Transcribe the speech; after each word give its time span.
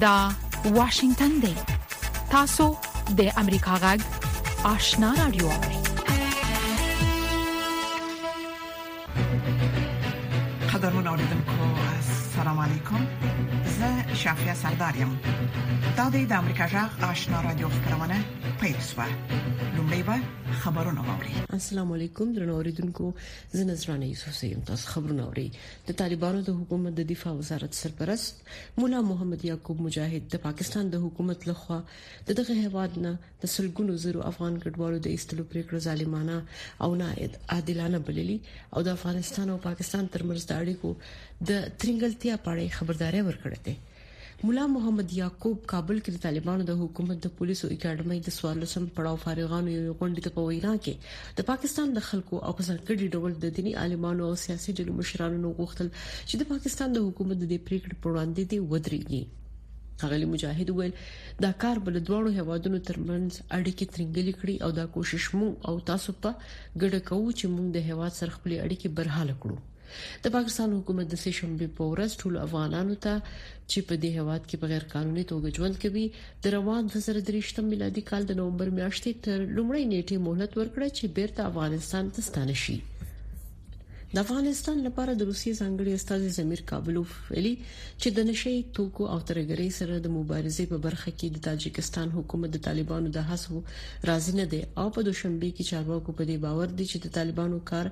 دا 0.00 0.28
واشنگتن 0.64 1.28
دی 1.28 1.54
تاسو 2.30 2.64
د 3.16 3.22
امریکا 3.36 3.74
غږ 3.84 4.00
آشنا 4.64 5.12
رادیو 5.18 5.48
قدرمن 10.74 11.06
اوریدونکو 11.06 11.52
السلام 11.94 12.58
علیکم 12.58 13.06
زه 13.78 14.14
شافیا 14.24 14.54
سردارم 14.62 15.16
دا 15.96 16.10
د 16.10 16.32
امریکا 16.32 16.66
غږ 16.68 17.04
آشنا 17.10 17.40
رادیو 17.42 17.68
خبرونه 17.76 18.20
خیر 18.68 18.84
سوه 18.94 19.04
لومړی 19.76 20.02
به 20.08 20.16
خبرونه 20.62 21.02
واوري 21.08 21.32
السلام 21.58 21.90
علیکم 21.96 22.32
درنو 22.36 22.54
اوریدونکو 22.60 23.04
زه 23.56 23.62
نظرانه 23.70 24.06
یوسف 24.08 24.32
سیم 24.40 24.60
تاسو 24.70 24.86
خبرونه 24.94 25.22
اوري 25.28 25.44
د 25.90 25.96
طالبانو 26.00 26.40
د 26.48 26.56
حکومت 26.60 26.92
د 26.98 27.02
دفاع 27.12 27.32
وزارت 27.40 27.72
سرپرست 27.82 28.34
مولا 28.78 29.00
محمد 29.10 29.44
یعقوب 29.50 29.78
مجاهد 29.86 30.22
د 30.34 30.44
پاکستان 30.48 30.84
د 30.94 31.06
حکومت 31.06 31.40
لخوا 31.52 31.78
د 32.30 32.40
دغه 32.42 32.54
هواد 32.66 32.92
نه 33.08 33.12
د 33.44 33.56
سلګونو 33.56 33.92
زرو 34.04 34.26
افغان 34.32 34.58
کډوالو 34.66 34.98
د 35.08 35.18
ایستلو 35.18 35.44
پریکړه 35.50 35.84
ظالمانه 35.86 36.36
او 36.86 36.90
نه 37.02 37.08
عادلانه 37.58 37.98
بللي 38.10 38.38
او 38.74 38.80
د 38.90 38.96
افغانستان 38.98 39.46
او 39.56 39.64
پاکستان 39.72 40.12
ترمنځ 40.14 40.42
د 40.48 40.52
اړیکو 40.62 40.90
د 41.48 41.50
ترنګلتیا 41.80 42.34
په 42.44 42.48
اړه 42.52 42.76
خبرداري 42.80 43.22
ورکړه 43.26 43.58
ده 43.68 43.74
مولا 44.44 44.64
محمد 44.70 45.12
یعقوب 45.16 45.58
کابل 45.70 45.98
کې 46.04 46.12
د 46.14 46.18
طالبانو 46.22 46.64
د 46.70 46.76
حکومت 46.80 47.18
د 47.26 47.30
پولیسو 47.36 47.66
اکیډمۍ 47.74 48.16
د 48.24 48.28
سوالسم 48.38 48.84
پړاو 48.96 49.20
فارغانو 49.22 49.70
یو 49.76 49.92
غونډې 50.00 50.20
ته 50.24 50.30
په 50.36 50.42
وینا 50.48 50.72
کې 50.86 50.94
د 51.36 51.40
پاکستان 51.50 51.86
د 51.94 51.98
خلکو 52.08 52.34
او 52.46 52.50
ځانګړي 52.68 53.06
ډول 53.18 53.32
د 53.44 53.54
دینی 53.58 53.70
عالمانو 53.82 54.22
او 54.28 54.34
سیاسي 54.44 54.70
ډلو 54.80 54.92
مشرانو 55.00 55.52
غوښتل 55.60 55.88
چې 56.28 56.34
د 56.42 56.48
پاکستان 56.52 56.88
د 56.96 57.04
حکومت 57.06 57.38
د 57.44 57.46
پریکړې 57.66 57.94
پر 58.06 58.14
وړاندې 58.14 58.50
دی 58.50 58.58
ودرېږي 58.70 59.22
غلی 60.10 60.26
مجاهد 60.32 60.68
ویل 60.72 60.92
دا 61.44 61.50
کار 61.62 61.76
بل 61.86 61.96
دواړو 62.08 62.30
هوادونو 62.40 62.78
ترمنځ 62.90 63.30
اړیکې 63.56 63.84
ترنګلې 63.94 64.32
کړې 64.40 64.54
او 64.64 64.70
دا 64.78 64.84
کوشش 64.98 65.24
مو 65.38 65.48
او 65.70 65.74
تاسو 65.92 66.10
په 66.22 66.30
ګډه 66.80 66.98
کوو 67.08 67.30
چې 67.38 67.46
موږ 67.54 67.66
د 67.78 67.88
هواد 67.90 68.12
سره 68.20 68.30
خپل 68.36 68.52
اړیکې 68.64 68.88
برحال 69.00 69.30
کړو 69.46 69.56
د 70.24 70.32
پاکستان 70.36 70.68
حکومت 70.78 71.06
د 71.10 71.14
سه 71.24 71.30
شنبه 71.38 71.66
په 71.78 71.84
ورځ 71.92 72.10
ټول 72.22 72.34
افغانانو 72.46 72.96
ته 73.04 73.12
چې 73.70 73.78
په 73.88 73.94
دې 74.02 74.10
هواد 74.18 74.42
کې 74.48 74.56
بغیر 74.64 74.84
قانوني 74.94 75.24
توګه 75.32 75.54
ژوند 75.56 75.76
کوي 75.84 76.06
د 76.44 76.54
روان 76.56 76.82
2023 76.94 77.68
میلادي 77.72 78.02
کال 78.10 78.22
د 78.26 78.32
نومبر 78.40 78.68
میاشتې 78.78 79.10
تر 79.24 79.38
لومړۍ 79.56 79.84
نیټه 79.92 80.16
مهلت 80.26 80.52
ورکړه 80.56 80.88
چې 80.96 81.12
بیرته 81.18 81.40
افغانستان 81.52 82.04
ته 82.14 82.20
ستانه 82.28 82.56
شي 82.64 82.76
د 84.14 84.18
افغانستان 84.24 84.76
لپاره 84.86 85.12
د 85.20 85.26
روسي 85.28 85.50
ځنګړي 85.60 85.92
استاد 85.98 86.22
زمیر 86.38 86.60
کابلوف 86.70 87.10
ویلي 87.30 87.50
چې 88.00 88.08
د 88.16 88.26
نشي 88.28 88.56
توکو 88.76 89.02
او 89.12 89.14
ترګري 89.30 89.68
سره 89.78 89.94
د 90.02 90.06
مبارزې 90.18 90.64
په 90.72 90.76
برخه 90.86 91.10
کې 91.18 91.26
د 91.38 91.42
تاجکستان 91.48 92.08
حکومت 92.16 92.50
د 92.56 92.60
طالبانو 92.66 93.08
د 93.16 93.24
هڅو 93.30 93.56
راضي 94.10 94.32
نه 94.40 94.44
دی 94.52 94.60
او 94.82 94.84
په 94.98 95.02
دوشنبه 95.08 95.48
کې 95.56 95.68
چارواکو 95.70 96.10
په 96.18 96.22
دې 96.30 96.36
باور 96.44 96.68
دي 96.80 96.86
چې 96.90 96.98
د 97.06 97.14
طالبانو 97.16 97.58
کار 97.70 97.86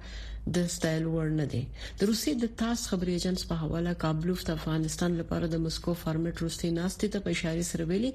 د 0.59 0.69
سټایل 0.75 1.05
ور 1.15 1.29
نه 1.41 1.47
دی 1.55 1.63
د 2.03 2.11
روسي 2.11 2.33
د 2.43 2.53
تاس 2.61 2.79
خبري 2.91 3.13
ایجنس 3.17 3.43
په 3.55 3.63
حواله 3.63 3.93
کابلوف 4.05 4.41
د 4.51 4.53
افغانستان 4.59 5.11
لپاره 5.23 5.47
د 5.57 5.63
مسکو 5.67 5.93
فارمټ 6.05 6.37
روسي 6.45 6.69
ناستي 6.81 7.07
ته 7.17 7.25
په 7.25 7.29
اشاره 7.39 7.63
سره 7.71 7.83
ویلي 7.91 8.13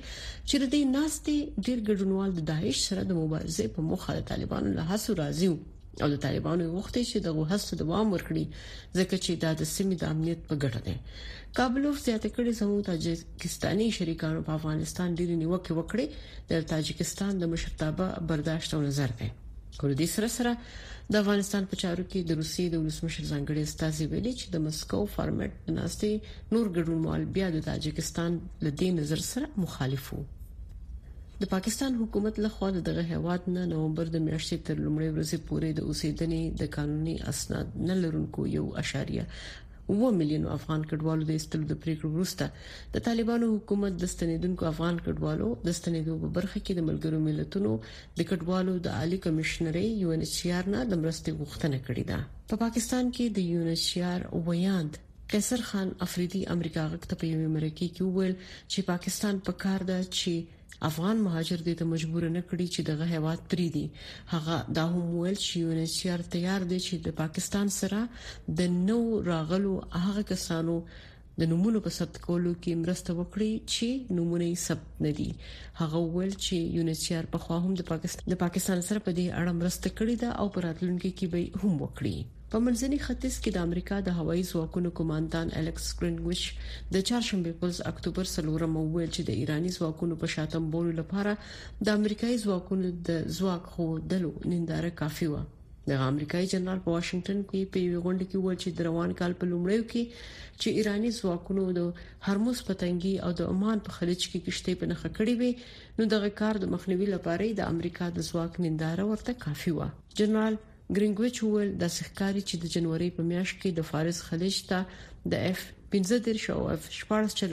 چې 0.48 0.56
د 0.64 0.72
دې 0.74 0.82
ناستي 1.00 1.38
ډیر 1.66 1.78
ګډونوال 1.88 2.30
د 2.40 2.48
داعش 2.52 2.78
سره 2.92 3.02
د 3.12 3.20
مبارزې 3.22 3.66
په 3.80 3.88
مخه 3.92 4.12
د 4.20 4.26
طالبانو 4.32 4.70
له 4.80 4.84
هڅو 4.94 5.12
راضي 5.24 5.48
وو 5.56 5.60
او 6.04 6.08
د 6.14 6.16
طالبانو 6.26 6.62
وغوښتي 6.68 7.04
چې 7.12 7.18
دغه 7.28 7.42
هڅه 7.52 7.72
دوام 7.82 8.08
ورکړي 8.16 8.44
ځکه 9.00 9.16
چې 9.24 9.32
دا 9.44 9.52
د 9.62 9.64
سیمې 9.76 9.96
د 10.02 10.04
امنیت 10.14 10.40
په 10.50 10.56
ګټه 10.64 10.82
ده 10.88 10.96
کابلوف 11.58 11.98
زیاته 12.08 12.30
کړي 12.36 12.52
زموږ 12.62 12.80
تاجکستاني 12.90 13.88
شریکانو 13.98 14.46
په 14.48 14.52
افغانستان 14.60 15.10
ډېری 15.20 15.36
نیوکه 15.44 15.72
وکړي 15.80 16.06
د 16.52 16.68
تاجکستان 16.74 17.32
د 17.40 17.44
مشرتابه 17.54 18.06
برداشت 18.32 18.70
او 18.78 18.82
نظر 18.90 19.10
ده 19.20 19.28
کله 19.80 19.94
دې 20.02 20.08
سره 20.16 20.30
سره 20.38 20.52
د 21.12 21.16
افغانستان 21.24 21.64
په 21.70 21.76
چارو 21.82 22.04
کې 22.12 22.20
د 22.30 22.42
روسي 22.42 22.66
د 22.70 22.76
ولسمشر 22.82 23.24
ځانګړي 23.32 23.62
استازي 23.64 24.06
ویلي 24.12 24.34
چې 24.40 24.46
د 24.54 24.66
مسکو 24.68 25.02
فارمټ 25.16 25.54
ناستي 25.78 26.14
نور 26.52 26.66
ګډون 26.76 27.00
مال 27.08 27.22
بیا 27.38 27.48
د 27.56 27.64
تاجکستان 27.70 28.32
له 28.66 28.72
دې 28.80 28.90
نظر 29.00 29.20
سره 29.32 29.46
مخالف 29.64 30.06
وو 30.14 30.24
د 31.42 31.48
پاکستان 31.56 31.92
حکومت 32.02 32.36
له 32.46 32.50
خوا 32.56 32.70
دغه 32.88 33.04
هیواد 33.12 33.42
نه 33.56 33.62
نومبر 33.74 34.08
د 34.16 34.22
میاشتې 34.28 34.58
تر 34.70 34.76
لومړۍ 34.86 35.10
ورځې 35.12 35.38
پورې 35.48 35.70
د 35.74 35.80
اوسیدنې 35.90 36.44
د 36.62 36.70
قانوني 36.78 37.16
اسناد 37.34 37.68
نه 37.92 37.96
لرونکو 38.04 38.42
یو 38.58 38.66
اشاریه 38.84 39.24
و 40.00 40.12
ملیون 40.20 40.46
افغان 40.58 40.82
کډوالو 40.90 41.28
د 41.30 41.40
استلو 41.44 41.66
د 41.70 41.74
پریکړو 41.86 42.08
وروسته 42.18 42.46
د 42.98 43.08
طالبانو 43.08 43.46
حکومت 43.56 43.94
د 44.02 44.14
ستنیدونکو 44.18 44.64
افغان 44.74 44.96
کډوالو 45.08 45.48
د 45.68 45.80
ستنیدو 45.82 46.14
په 46.28 46.36
برخه 46.38 46.58
کې 46.66 46.74
د 46.80 46.88
ملګرو 46.92 47.20
ملتونو 47.32 47.72
د 48.20 48.32
کډوالو 48.34 48.74
د 48.90 48.96
عالی 49.02 49.18
کمشنري 49.28 49.88
یو 50.02 50.10
ان 50.18 50.22
ایچ 50.28 50.38
آر 50.62 50.74
نه 50.76 50.82
د 50.92 50.94
مرستې 51.02 51.32
غوښتنه 51.42 51.78
کړې 51.86 52.04
ده 52.10 52.18
په 52.48 52.54
پا 52.56 52.64
پاکستان 52.66 53.04
کې 53.16 53.26
د 53.36 53.38
یو 53.54 53.58
ان 53.64 53.70
ایچ 53.76 53.88
آر 54.14 54.20
ویاند 54.50 54.94
قیصر 55.32 55.62
خان 55.64 55.90
افریدي 56.04 56.40
امریکا 56.52 56.84
غک 56.92 57.04
ته 57.10 57.16
په 57.24 57.28
یوه 57.32 57.50
مرکه 57.56 57.88
کې 57.96 58.06
وویل 58.06 58.32
چې 58.72 58.86
پاکستان 58.88 59.36
په 59.50 59.54
کار 59.64 59.82
ده 59.90 59.98
چې 60.18 60.34
افغان 60.88 61.18
مهاجر 61.26 61.60
دي 61.68 61.76
ته 61.82 61.86
مجبور 61.92 62.24
نه 62.38 62.42
کړي 62.50 62.68
چې 62.74 62.82
دغه 62.90 63.06
هیواد 63.18 63.40
پری 63.52 63.68
دي 63.76 63.84
هغه 64.34 64.58
دا 64.78 64.86
هم 64.94 65.04
ویل 65.18 65.38
چې 65.46 65.56
یونیسیار 65.66 66.20
تیار 66.38 66.62
دي 66.72 66.80
چې 66.88 66.96
د 67.10 67.18
پاکستان 67.22 67.68
سره 67.80 68.00
د 68.64 68.80
نو 68.88 69.00
راغلو 69.32 69.74
هغه 70.08 70.24
کسانو 70.34 70.78
د 71.44 71.52
نمونه 71.54 71.80
په 71.90 71.98
ثبت 72.00 72.16
کولو 72.26 72.54
کې 72.64 72.82
مرسته 72.84 73.12
وکړي 73.20 73.52
چې 73.76 73.90
نمونه 74.22 74.46
یې 74.52 74.64
ثبت 74.64 75.06
ندي 75.10 75.30
هغه 75.84 76.00
ویل 76.16 76.34
چې 76.46 76.56
یونیسیار 76.82 77.24
په 77.38 77.46
خوا 77.46 77.58
هم 77.70 77.74
د 77.84 77.90
پاکستان 77.94 78.26
د 78.36 78.42
پاکستان 78.48 78.80
سره 78.92 79.00
په 79.08 79.12
دې 79.20 79.28
اړه 79.40 79.54
مرسته 79.62 79.88
کړې 79.98 80.14
ده 80.28 80.44
او 80.44 80.50
په 80.60 80.68
راتلونکي 80.70 81.12
کې 81.24 81.34
به 81.38 81.64
هم 81.64 81.74
وکړي 81.86 82.18
په 82.54 82.60
منځني 82.66 82.98
ختیځ 83.06 83.36
کې 83.44 83.52
د 83.56 83.66
امریکا 83.68 83.96
د 84.06 84.10
هوایي 84.20 84.44
ځواکونو 84.52 84.90
کمانډان 85.00 85.48
الکس 85.60 85.86
ګرینویچ 86.00 86.44
د 86.94 87.04
چهارشنبه 87.08 87.52
پلس 87.64 87.78
اکتوبر 87.92 88.30
سلورم 88.36 88.74
وویل 88.80 89.10
چې 89.16 89.22
د 89.28 89.32
ایراني 89.42 89.72
ځواکونو 89.78 90.14
په 90.22 90.28
شاتم 90.36 90.64
بولو 90.76 90.94
لپاره 91.00 91.34
د 91.90 92.00
امریکایي 92.00 92.38
ځواکونو 92.46 92.92
د 93.10 93.20
ځواک 93.40 93.64
خو 93.74 93.86
دلو 94.14 94.32
ننداره 94.52 94.90
کافي 95.02 95.28
و 95.34 95.38
د 95.92 96.02
امریکایي 96.08 96.50
جنرال 96.54 96.82
په 96.86 96.96
واشنگټن 96.96 97.44
کې 97.50 97.70
په 97.74 97.84
یو 97.84 98.02
غونډه 98.06 98.32
کې 98.32 98.38
وویل 98.42 98.60
چې 98.60 98.80
د 98.80 98.88
روان 98.90 99.14
کال 99.22 99.38
په 99.44 99.50
لومړیو 99.52 99.86
کې 99.92 100.26
چې 100.62 100.82
ایراني 100.82 101.12
ځواکونو 101.20 101.68
د 101.80 102.08
هرمز 102.30 102.64
پتنګي 102.72 103.14
او 103.28 103.32
د 103.44 103.52
عمان 103.54 103.84
په 103.90 104.00
خلیج 104.00 104.24
کې 104.24 104.46
کشته 104.50 104.80
په 104.82 104.92
نخښه 104.94 105.14
کړې 105.22 105.44
وي 105.44 106.02
نو 106.02 106.10
دغه 106.16 106.34
کار 106.42 106.62
د 106.66 106.74
مخنیوي 106.76 107.12
لپاره 107.16 107.52
د 107.62 107.72
امریکا 107.76 108.10
د 108.18 108.28
ځواک 108.32 108.60
ننداره 108.68 109.08
ورته 109.14 109.38
کافي 109.46 109.76
و 109.78 109.88
جنرال 110.22 110.60
ګرینګویچ 110.98 111.38
وویل 111.44 111.72
د 111.82 111.86
سحکاري 111.98 112.42
چې 112.50 112.56
د 112.62 112.66
جنوري 112.76 113.10
په 113.18 113.22
میاشت 113.32 113.56
کې 113.62 113.70
د 113.80 113.86
فارس 113.90 114.18
خلیج 114.28 114.58
ته 114.70 114.80
د 115.32 115.44
اف 115.50 115.60
15 115.96 116.22
در 116.28 116.38
شو 116.46 116.58
اف 116.76 116.82
شپارسل 117.00 117.52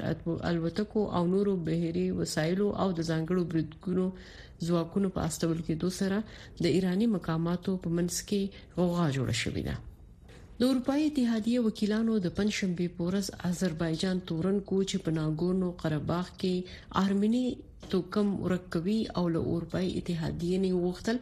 الوتکو 0.51 1.03
او 1.19 1.21
نورو 1.35 1.53
بهري 1.67 2.05
وسایلو 2.21 2.67
او 2.85 2.87
د 2.99 3.07
ځانګړو 3.11 3.43
بریدګونو 3.51 4.07
ځواکونو 4.69 5.09
په 5.17 5.21
استول 5.31 5.59
کې 5.67 5.75
دوسره 5.83 6.19
د 6.67 6.77
ایرانی 6.79 7.07
مقاماتو 7.17 7.73
په 7.87 7.93
منځ 7.99 8.15
کې 8.29 8.43
غوغا 8.83 9.07
جوړه 9.17 9.37
شوې 9.43 9.63
ده 9.69 9.75
د 10.61 10.73
اروپای 10.73 11.01
اتحادیه 11.09 11.61
وکیلانو 11.67 12.15
د 12.29 12.33
پنځشنبه 12.39 12.87
پورز 12.99 13.29
آذربایجان 13.51 14.23
تورن 14.31 14.61
کوچ 14.71 14.91
په 15.05 15.15
ناګورنو 15.19 15.69
قرهباغ 15.85 16.33
کې 16.45 17.03
ارمني 17.05 17.45
توکم 17.97 18.33
ورکوي 18.47 19.01
او 19.21 19.25
له 19.35 19.43
اروپای 19.57 19.93
اتحادیه 19.99 20.63
نه 20.65 20.73
وغوښتل 20.79 21.21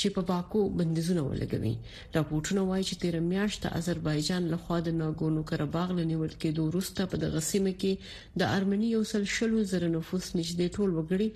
چې 0.00 0.08
په 0.14 0.22
باکو 0.28 0.60
بندیزونه 0.78 1.22
ولګوي 1.24 1.72
راپورټونه 2.16 2.62
وايي 2.68 2.84
چې 2.88 2.94
تیر 3.02 3.16
میاشت 3.32 3.58
د 3.64 3.74
آذربایجان 3.80 4.42
لخوا 4.52 4.78
د 4.86 4.96
ناګورنو 5.02 5.42
کرباغ 5.50 5.88
لنیول 5.98 6.32
کېدو 6.44 6.62
وروسته 6.70 7.00
په 7.12 7.16
دغه 7.24 7.40
سیمه 7.50 7.72
کې 7.80 7.92
د 8.42 8.50
ارمني 8.56 8.88
یو 8.96 9.02
سل 9.12 9.24
شلو 9.36 9.58
زره 9.72 9.88
نفوس 9.96 10.24
نږدې 10.38 10.66
ټول 10.76 10.90
وګړي 10.94 11.28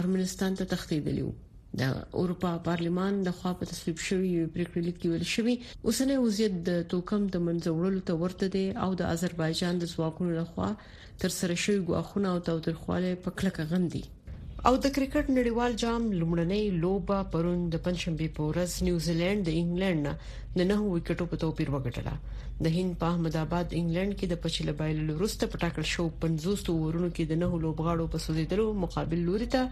ارمنستان 0.00 0.52
ته 0.60 0.64
تښتېدلی 0.72 1.22
وو 1.26 1.34
د 1.80 1.82
اروپا 2.20 2.50
پارلمان 2.70 3.14
د 3.26 3.38
خوا 3.38 3.52
په 3.60 3.68
تصویب 3.72 3.98
شوی 4.08 4.30
پریکړه 4.56 4.80
لیک 4.88 4.96
کې 5.00 5.10
ویل 5.12 5.26
شوی 5.34 5.54
اوسنۍ 5.86 6.16
وضعیت 6.24 6.60
د 6.68 6.88
توکم 6.94 7.22
د 7.34 7.46
منځورلو 7.46 8.06
ته 8.08 8.20
ورته 8.24 8.52
دی 8.56 8.66
او 8.84 8.90
د 9.00 9.08
آذربایجان 9.14 9.80
د 9.84 9.92
ځواکونو 9.94 10.36
لخوا 10.40 10.68
تر 11.22 11.30
سره 11.40 11.62
شوی 11.64 11.80
غوښنه 11.90 12.26
او 12.34 12.38
تاوتریخواله 12.50 13.16
په 13.26 13.38
کلکه 13.38 13.66
غندي 13.72 14.04
او 14.68 14.76
د 14.82 14.90
کرکټ 14.96 15.30
نړیوال 15.36 15.72
جام 15.82 16.02
لومړنۍ 16.18 16.66
لوبه 16.82 17.16
پرون 17.30 17.62
د 17.70 17.78
پنځشنبه 17.86 18.26
په 18.34 18.50
ورځ 18.50 18.74
نیوزیلند 18.88 19.40
د 19.48 19.54
انګلند 19.60 20.06
نه 20.10 20.66
نه 20.68 20.76
وکټو 20.90 21.24
په 21.32 21.40
توپیر 21.44 21.72
وګټله 21.72 22.12
د 22.66 22.74
هند 22.76 22.92
په 23.00 23.08
احمد 23.14 23.38
آباد 23.40 23.74
انګلند 23.78 24.14
کې 24.18 24.26
د 24.32 24.38
پچله 24.44 24.74
بایل 24.82 25.00
وروسته 25.16 25.48
پټاکل 25.54 25.88
شو 25.94 26.06
50 26.26 26.62
اورونو 26.74 27.08
کې 27.16 27.24
د 27.32 27.40
نه 27.42 27.58
لوبغاړو 27.64 28.06
په 28.12 28.24
سوزیدلو 28.26 28.68
مقابل 28.84 29.24
لوري 29.30 29.48
ته 29.56 29.66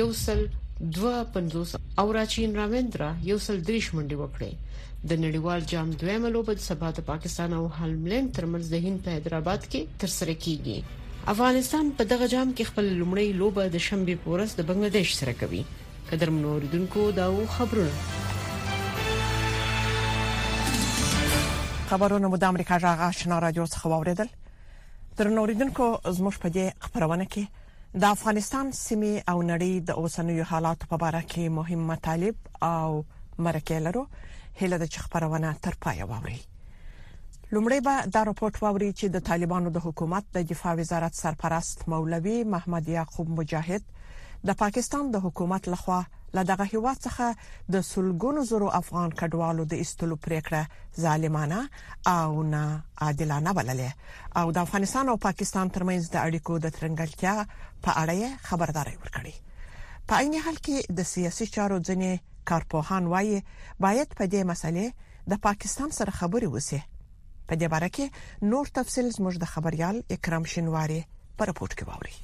یو 0.00 0.10
سل 0.26 0.44
250 0.80 1.80
او 1.98 2.12
راچین 2.12 2.54
راوندرا 2.56 3.12
یو 3.30 3.38
سل 3.46 3.60
دریش 3.68 3.94
منډي 3.94 4.16
وکړي 4.22 4.52
د 5.10 5.12
نړیوال 5.24 5.60
جام 5.72 5.88
دویمه 6.02 6.28
لوبه 6.36 6.52
د 6.58 6.60
سبا 6.68 6.88
د 6.96 6.98
پاکستان 7.12 7.50
او 7.58 7.64
هلملند 7.78 8.28
ترمنځ 8.38 8.64
د 8.74 8.76
هند 8.86 8.98
په 9.06 9.10
حیدرآباد 9.16 9.60
کې 9.70 9.80
ترسره 10.04 10.34
کیږي 10.46 10.78
افغانستان 11.34 11.84
په 12.00 12.04
دغه 12.14 12.26
جام 12.34 12.48
کې 12.56 12.70
خپل 12.72 12.86
لومړی 13.00 13.28
لوبه 13.44 13.62
د 13.76 13.78
شنبه 13.86 14.14
پورس 14.26 14.50
د 14.60 14.62
بنگلاديش 14.72 15.10
سره 15.20 15.32
کوي 15.44 15.62
قدر 16.10 16.28
منوریدونکو 16.36 17.00
دا 17.20 17.26
خبرونه 17.56 17.98
خبرونه 21.94 22.26
مو 22.32 22.36
د 22.44 22.46
امریکا 22.54 22.74
جغه 22.86 23.06
شنا 23.22 23.36
رادیو 23.46 23.64
څخه 23.72 23.86
واوریدل 23.94 24.28
تر 25.16 25.26
نوریدونکو 25.40 25.86
زموږ 25.96 26.34
په 26.44 26.48
دې 26.56 26.66
خبرونه 26.92 27.24
کې 27.34 27.42
د 28.00 28.04
افغانستان 28.14 28.66
سیمه 28.84 29.24
او 29.30 29.38
نړۍ 29.50 29.72
د 29.88 29.98
اوسنیو 30.02 30.44
حالاتو 30.50 30.84
په 30.90 30.96
اړه 31.10 31.22
کې 31.30 31.44
مهم 31.58 31.80
مطالب 31.90 32.36
او 32.74 32.88
مرکه 33.46 33.76
لرو 33.86 34.02
هله 34.60 34.76
د 34.82 34.88
خبرونه 35.04 35.50
تر 35.66 35.74
پای 35.86 35.98
ووري 36.12 36.38
لومړی 37.52 37.80
به 37.88 37.94
دا 38.14 38.20
راپورټ 38.30 38.54
ووري 38.64 38.90
چې 38.98 39.06
د 39.16 39.24
طالبانو 39.28 39.68
د 39.74 39.78
حکومت 39.86 40.24
د 40.36 40.48
دفاع 40.52 40.72
وزارت 40.80 41.14
سرپرست 41.22 41.78
مولوي 41.94 42.38
محمد 42.54 42.88
یعقوب 42.94 43.28
مجاهد 43.38 43.82
د 44.50 44.58
پاکستان 44.64 45.04
د 45.16 45.24
حکومت 45.26 45.62
لخوا 45.76 46.00
له 46.36 46.42
دغه 46.50 46.66
هوا 46.74 46.94
څخه 47.04 47.26
د 47.74 47.82
سلګونو 47.90 48.40
زرو 48.50 48.68
افغان 48.80 49.10
کډوالو 49.20 49.62
د 49.72 49.80
ایستلو 49.82 50.16
پریکړه 50.26 50.62
ظالمانه 51.04 51.60
او 52.16 52.30
نه 52.52 52.64
عادلانه 53.06 53.50
بللې 53.58 53.90
او 54.40 54.46
د 54.54 54.58
افغانستان 54.66 55.04
او 55.10 55.16
پاکستان 55.26 55.66
ترمنځ 55.74 56.04
د 56.08 56.16
اړیکو 56.26 56.54
د 56.64 56.72
ترنګلتیا 56.78 57.34
په 57.84 57.90
اړه 58.02 58.16
خبرداري 58.48 58.96
ورکړي 58.98 59.34
په 60.08 60.12
عین 60.20 60.34
حال 60.44 60.56
کې 60.66 60.76
د 60.98 61.10
سیاسي 61.12 61.46
چارو 61.54 61.76
ځنې 61.88 62.12
کارپوهان 62.50 63.04
وایي 63.14 63.38
باید 63.84 64.08
په 64.18 64.24
دې 64.32 64.42
مسلې 64.50 64.86
د 65.30 65.44
پاکستان 65.46 65.90
سره 65.98 66.10
خبرې 66.20 66.48
وسی 66.56 66.80
په 67.48 67.52
دې 67.60 67.66
باره 67.72 67.88
کې 67.94 68.06
نور 68.50 68.66
تفصیل 68.78 69.06
زموږ 69.16 69.34
د 69.38 69.44
خبريال 69.54 69.96
اکرام 70.16 70.44
شینواری 70.52 71.00
پر 71.38 71.48
پورت 71.58 71.72
کې 71.78 71.84
ووري 71.88 72.14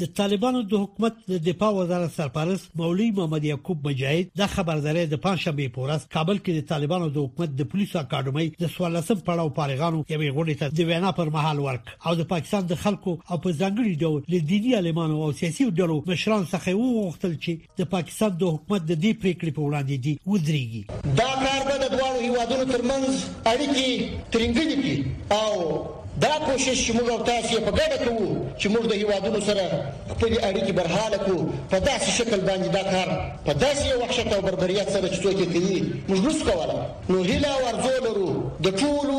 د 0.00 0.06
طالبانو 0.18 0.60
د 0.68 0.82
حکومت 0.82 1.16
د 1.30 1.38
دفاع 1.46 1.68
وزارت 1.78 2.12
سرپرست 2.18 2.70
مولوی 2.80 3.08
محمد 3.18 3.44
یعقوب 3.48 3.78
مجاهد 3.88 4.26
د 4.40 4.48
خبرداري 4.54 5.02
د 5.12 5.20
پنځشنبه 5.26 5.66
پورس 5.74 6.06
کابل 6.14 6.36
کې 6.44 6.52
د 6.58 6.68
طالبانو 6.70 7.08
د 7.16 7.26
حکومت 7.26 7.50
د 7.60 7.68
پولیسو 7.72 7.98
اکاډمۍ 8.02 8.46
د 8.64 8.72
13 8.76 9.20
پړاو 9.26 9.48
فارغانو 9.58 10.00
یوې 10.14 10.28
غونډې 10.36 10.56
ته 10.60 10.66
د 10.80 10.88
وینا 10.92 11.12
پر 11.20 11.32
مهال 11.36 11.62
ورک 11.66 11.92
او 12.06 12.14
د 12.22 12.28
پاکستان 12.32 12.66
د 12.72 12.80
خلکو 12.86 13.14
او 13.30 13.40
په 13.44 13.56
ځنګړي 13.60 13.92
ډول 14.02 14.18
د 14.38 14.50
دینی 14.54 14.74
عالمانو 14.80 15.16
او 15.26 15.30
سیاسي 15.42 15.68
ډلو 15.80 15.96
مشران 16.10 16.42
څخه 16.56 16.80
وغوښتل 16.80 17.32
چې 17.38 17.78
د 17.84 17.90
پاکستان 17.94 18.30
د 18.40 18.42
حکومت 18.58 18.82
د 18.90 18.94
دې 19.02 19.12
پریکړې 19.22 19.50
په 19.56 19.60
وړاندې 19.70 19.96
دي 20.04 20.14
ودرېږي 20.30 20.82
دا 21.20 21.28
کار 21.42 21.60
به 21.68 21.76
د 21.84 21.86
دوه 21.98 22.26
هیوادونو 22.26 22.64
ترمنځ 22.72 23.08
اړیکې 23.50 23.88
ترنګلې 24.36 24.84
کړي 24.84 25.40
او 25.40 25.50
دا 26.24 26.34
کوشش 26.48 26.76
چې 26.86 26.92
موږ 26.98 27.08
او 27.12 27.18
تاسو 27.32 27.54
په 27.66 27.72
ګډه 27.78 27.98
کوو 28.04 28.28
چې 28.60 28.66
موږ 28.72 28.84
د 28.90 28.94
هیوادونو 29.00 29.40
سره 29.48 29.64
خپل 30.12 30.32
اړیکې 30.48 30.72
برحاله 30.78 31.18
کړو 31.24 31.38
په 31.72 31.78
داسې 31.88 32.10
شکل 32.18 32.40
باندې 32.48 32.68
دا 32.76 32.82
کار 32.92 33.08
په 33.46 33.52
داسې 33.64 33.82
یو 33.90 33.98
وحشت 34.02 34.28
او 34.36 34.40
بربریت 34.48 34.88
سره 34.94 35.06
چې 35.12 35.18
څوک 35.24 35.36
یې 35.42 35.46
کوي 35.52 35.76
موږ 36.08 36.18
نشو 36.26 36.44
کولای 36.50 36.78
نو 37.10 37.18
هیله 37.30 37.48
او 37.56 37.62
ارزو 37.72 37.94
لرو 38.06 38.28
د 38.64 38.68
ټولو 38.80 39.18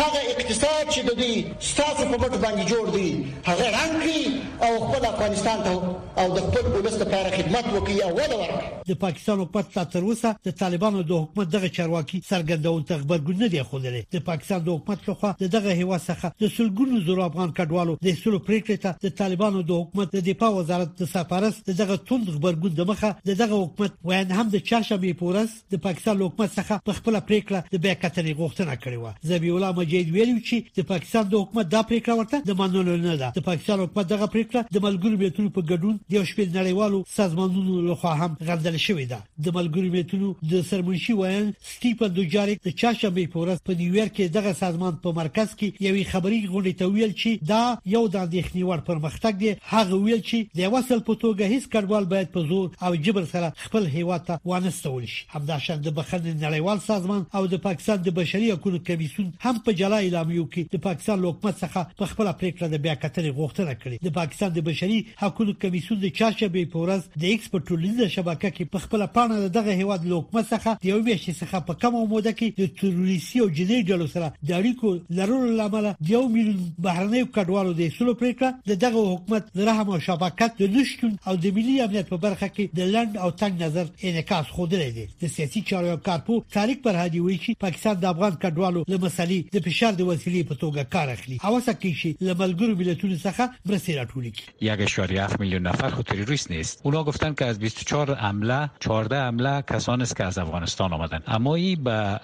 هغه 0.00 0.20
اقتصاد 0.34 0.84
چې 0.94 1.00
د 1.08 1.12
دې 1.20 1.34
ستاسو 1.70 2.06
په 2.10 2.18
مټ 2.22 2.34
باندې 2.46 2.64
جوړ 2.72 2.86
دی 2.96 3.06
هغه 3.50 3.66
رنګ 3.76 3.94
کړي 4.04 4.22
او 4.64 4.72
خپل 4.84 5.04
افغانستان 5.12 5.58
ته 5.66 5.74
او 6.20 6.26
د 6.36 6.42
خپل 6.48 6.66
ولس 6.74 6.96
لپاره 7.02 7.28
خدمت 7.38 7.66
وکړي 7.70 7.96
او 8.06 8.10
وده 8.18 8.36
ورکړي 8.40 8.90
د 8.90 8.98
پاکستان 9.04 9.40
حکومت 9.40 9.70
تر 9.94 10.06
اوسه 10.10 10.30
د 10.48 10.54
طالبانو 10.62 11.00
د 11.08 11.14
حکومت 11.22 11.50
دغه 11.54 11.70
چارواکي 11.78 12.20
سرګندون 12.30 12.84
تخبرګون 12.90 13.40
نه 13.44 13.48
دی 13.54 13.62
خوله 13.70 13.94
د 14.16 14.22
پاکستان 14.28 14.60
د 14.68 14.76
حکومت 14.76 15.08
لخوا 15.08 15.30
دغه 15.56 15.72
هوا 15.80 15.98
څخه 16.04 16.32
د 16.44 16.52
سلګونو 16.58 17.02
زرو 17.08 17.24
افغان 17.26 17.54
کډوالو 17.58 17.96
د 18.08 18.14
سلو 18.20 18.40
پریکړه 18.50 18.84
ته 18.84 19.02
د 19.06 19.16
طالبانو 19.22 19.64
د 19.72 19.82
حکومت 19.82 20.14
د 20.16 20.24
دفاع 20.30 20.52
وزارت 20.58 20.94
د 21.02 21.10
سفارت 21.14 21.72
دغه 21.82 21.98
توند 22.12 22.30
خبرګون 22.36 22.78
د 22.82 22.88
مخه 22.92 23.12
دغه 23.32 23.60
حکومت 23.64 23.98
وین 24.12 24.34
هم 24.38 24.46
د 24.56 24.64
چاشمې 24.70 25.18
پورس 25.24 25.58
د 25.76 25.84
پاکستان 25.88 26.24
حکومت 26.28 26.54
څخه 26.60 26.86
په 26.90 27.00
خپل 27.00 27.20
پریکړه 27.30 27.74
د 27.74 27.84
بیاکتنې 27.84 28.40
غوښتنه 28.40 28.80
کړې 28.86 28.98
و 29.02 29.28
زبیولا 29.34 29.74
مجید 29.82 30.14
ویلو 30.18 30.38
چې 30.48 30.80
د 30.80 30.90
پاکستان 30.94 31.30
د 31.34 31.44
حکومت 31.44 31.72
دا 31.76 31.84
پریکړه 31.92 32.14
ورته 32.20 32.35
پریکړه 32.36 32.36
د 32.48 32.58
منلو 32.60 32.96
نه 33.02 33.16
ده 33.22 33.32
د 33.36 33.44
پاکستان 33.48 33.80
حکومت 33.80 34.08
دغه 34.12 34.26
پریکړه 34.34 34.76
د 34.76 34.82
ملګرو 34.86 35.18
ملتونو 35.20 35.50
په 35.56 35.62
ګډون 35.70 35.94
د 36.10 36.12
یو 36.16 36.24
شپږ 36.30 36.48
نړیوالو 36.58 37.02
سازمانونو 37.16 37.80
لخوا 37.90 38.12
هم 38.22 38.36
غندل 38.48 38.78
شوې 38.84 39.06
ده 39.12 39.18
د 39.48 39.56
ملګرو 39.58 39.92
ملتونو 39.96 40.30
د 40.52 40.66
سرمنشي 40.70 41.16
وایي 41.20 41.42
سټیپن 41.70 42.14
دوجاریک 42.18 42.60
د 42.68 42.74
چاشمې 42.82 43.26
په 43.34 43.44
ورځ 43.44 43.62
په 43.70 43.78
نیویارک 43.82 44.14
کې 44.16 44.34
دغه 44.38 44.54
سازمان 44.62 44.98
په 45.06 45.16
مرکز 45.20 45.54
کې 45.54 45.88
یوې 45.88 46.04
خبري 46.12 46.40
غونډې 46.40 46.80
ته 46.80 46.92
ویل 46.96 47.14
چې 47.14 47.48
دا 47.52 47.62
یو 47.96 48.02
د 48.16 48.22
اندېښنې 48.24 48.84
پرمختګ 48.90 49.34
دی 49.42 49.52
هغه 49.74 50.00
ویل 50.06 50.22
چې 50.22 50.58
د 50.60 50.74
وصل 50.76 50.98
په 51.10 51.20
توګه 51.24 51.52
هیڅ 51.54 51.68
کډوال 51.76 52.10
باید 52.14 52.32
په 52.36 52.46
زور 52.50 52.68
او 52.86 52.94
جبر 53.08 53.28
سره 53.34 53.52
خپل 53.66 53.88
هیواد 53.96 54.26
ته 54.30 54.52
وانستول 54.52 55.06
شي 55.14 55.24
همدا 55.36 55.58
شان 55.68 55.80
د 55.88 55.96
بخښنې 56.00 56.42
نړیوال 56.46 56.84
سازمان 56.86 57.24
او 57.40 57.42
د 57.56 57.62
پاکستان 57.68 58.02
د 58.08 58.16
بشري 58.20 58.50
حقوقو 58.52 58.82
کمیسیون 58.90 59.30
هم 59.46 59.62
په 59.68 59.76
جلا 59.82 59.98
اعلامیو 60.06 60.46
کې 60.56 60.76
د 60.78 60.84
پاکستان 60.88 61.24
حکومت 61.30 61.58
څخه 61.64 61.84
په 62.00 62.10
خپل 62.12 62.25
خپل 62.26 62.38
پریکړه 62.40 62.68
د 62.72 62.80
بیا 62.86 62.94
کتنې 63.02 63.30
غوښتنه 63.38 63.72
کړې 63.82 63.98
د 64.06 64.12
پاکستان 64.18 64.50
د 64.54 64.58
بشري 64.68 64.98
حقوقو 65.22 65.52
کمیسیون 65.62 66.00
د 66.00 66.08
چاشبې 66.18 66.64
پورز 66.72 67.02
د 67.22 67.24
ایکسپورت 67.30 67.66
ټولیزه 67.70 68.08
شبکه 68.14 68.50
کې 68.56 68.64
په 68.74 68.78
خپل 68.84 69.04
پاڼه 69.16 69.50
دغه 69.56 69.74
هواد 69.80 70.06
لوکمه 70.12 70.42
څخه 70.48 70.84
د 70.84 70.88
یو 70.90 70.98
ویش 71.08 71.22
څخه 71.24 71.66
په 71.70 71.78
کومه 71.84 72.02
موده 72.12 72.32
کې 72.40 72.62
د 72.62 72.72
تروریسي 72.80 73.42
او 73.44 73.48
جنایي 73.60 73.86
ډلو 73.90 74.06
سره 74.14 74.30
د 74.50 74.50
اړیکو 74.58 75.16
لرلو 75.20 75.52
لامل 75.60 75.88
د 76.00 76.12
یو 76.14 76.22
میلیون 76.34 76.74
بهرنیو 76.88 77.30
کډوالو 77.36 77.76
د 77.80 77.92
سلو 77.98 78.16
پریکړه 78.22 78.72
د 78.72 78.80
دغه 78.86 79.04
حکومت 79.12 79.52
د 79.60 79.68
رحم 79.70 79.90
او 79.96 80.00
شبکې 80.08 80.64
د 80.64 80.76
نشټون 80.76 81.16
او 81.30 81.36
د 81.46 81.56
ملي 81.60 81.76
امنیت 81.86 82.10
په 82.14 82.20
برخه 82.26 82.50
کې 82.54 82.80
د 82.80 82.92
لند 82.96 83.18
او 83.26 83.30
تنگ 83.44 83.62
نظر 83.66 83.92
انعکاس 84.12 84.52
خوده 84.58 84.82
لري 84.84 85.06
د 85.24 85.34
سیاسي 85.36 85.64
چارو 85.72 85.96
کارپو 86.10 86.40
طارق 86.58 86.84
برهادي 86.88 87.24
وایي 87.26 87.38
چې 87.44 87.60
پاکستان 87.66 88.00
د 88.06 88.12
افغان 88.14 88.38
کډوالو 88.46 88.84
له 88.94 89.02
مسلې 89.06 89.58
د 89.58 89.66
فشار 89.70 89.98
د 90.02 90.10
وسیلې 90.12 90.50
په 90.52 90.60
توګه 90.64 90.90
کار 90.96 91.16
اخلي 91.16 91.38
اوسه 91.44 91.72
کې 91.82 91.94
شي 92.02 92.15
لملګرو 92.20 92.76
ملتونو 92.80 93.16
څخه 93.18 93.50
راټولې 93.70 94.30
1.7 94.66 95.40
میلیون 95.40 95.62
نفر 95.68 95.90
خود 95.96 96.04
تروریست 96.12 96.50
نیست 96.50 96.80
اونا 96.90 97.02
گفتن 97.08 97.34
که 97.40 97.44
از 97.54 97.58
24 97.58 98.10
عمله 98.14 98.70
14 98.86 99.16
عمله 99.16 99.62
کسان 99.72 100.02
است 100.02 100.16
که 100.16 100.24
از 100.24 100.38
افغانستان 100.38 100.92
آمدن 100.92 101.20
اما 101.26 101.54
ای 101.54 101.76
به 101.76 102.20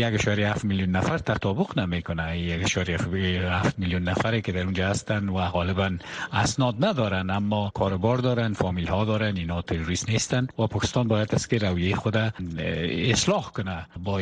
1.7 0.00 0.64
میلیون 0.64 0.90
نفر 0.90 1.18
تطابق 1.18 1.78
نمیکنه 1.78 2.58
1.7 2.66 3.06
میلیون 3.78 4.02
نفری 4.02 4.42
که 4.42 4.52
در 4.52 4.62
اونجا 4.64 4.88
هستن 4.88 5.28
و 5.28 5.48
غالبا 5.50 5.96
اسناد 6.32 6.84
ندارن 6.84 7.30
اما 7.30 7.70
کاربار 7.74 8.18
دارن 8.18 8.52
فامیل 8.52 8.86
ها 8.86 9.04
دارن 9.04 9.36
اینا 9.36 9.62
تروریست 9.62 10.08
نیستن 10.10 10.42
و 10.58 10.66
پاکستان 10.66 11.08
باید 11.08 11.34
است 11.34 11.50
که 11.50 11.58
رویه 11.58 11.96
خود 11.96 12.16
اصلاح 12.16 13.50
کنه 13.52 13.86
با 14.04 14.20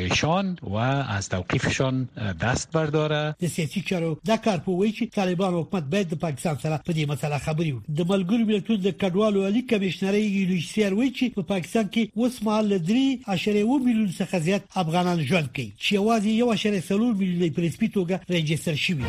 و 0.63 0.77
از 0.79 1.29
توقیفشان 1.29 2.09
دست 2.41 2.73
برداره 2.73 3.35
د 3.43 3.47
سیاسي 3.47 3.81
چارو 3.87 4.19
د 4.27 5.02
چې 5.03 5.15
طالبان 5.19 5.55
حکومت 5.59 5.85
باید 5.93 6.09
د 6.11 6.17
پاکستان 6.25 6.57
سره 6.63 6.77
په 6.87 6.93
دې 6.97 7.05
مسله 7.13 7.39
خبري 7.47 7.71
وکړي 7.73 7.95
د 8.01 8.09
ملګرو 8.13 8.49
ملتونو 8.51 8.79
د 8.83 8.89
کډوالو 9.05 9.45
عالی 9.47 9.63
کمشنري 9.71 10.23
یولیسیر 10.39 10.93
وایي 10.99 11.11
چې 11.19 11.27
په 11.39 11.43
پاکستان 11.55 11.87
کې 11.93 12.03
اوس 12.19 12.35
مهال 12.47 12.67
3.1 12.91 13.25
میلیون 13.87 14.11
څخه 14.19 14.37
زیات 14.49 14.63
افغانان 14.83 15.19
ژوند 15.31 15.49
کوي 15.57 15.67
چې 15.83 15.91
یوازې 16.01 16.93
1.3 16.97 17.17
میلیون 17.21 17.51
په 17.57 17.61
رسمي 17.67 17.89
توګه 17.97 18.17
ريجستره 18.35 18.79
شوي 18.87 19.07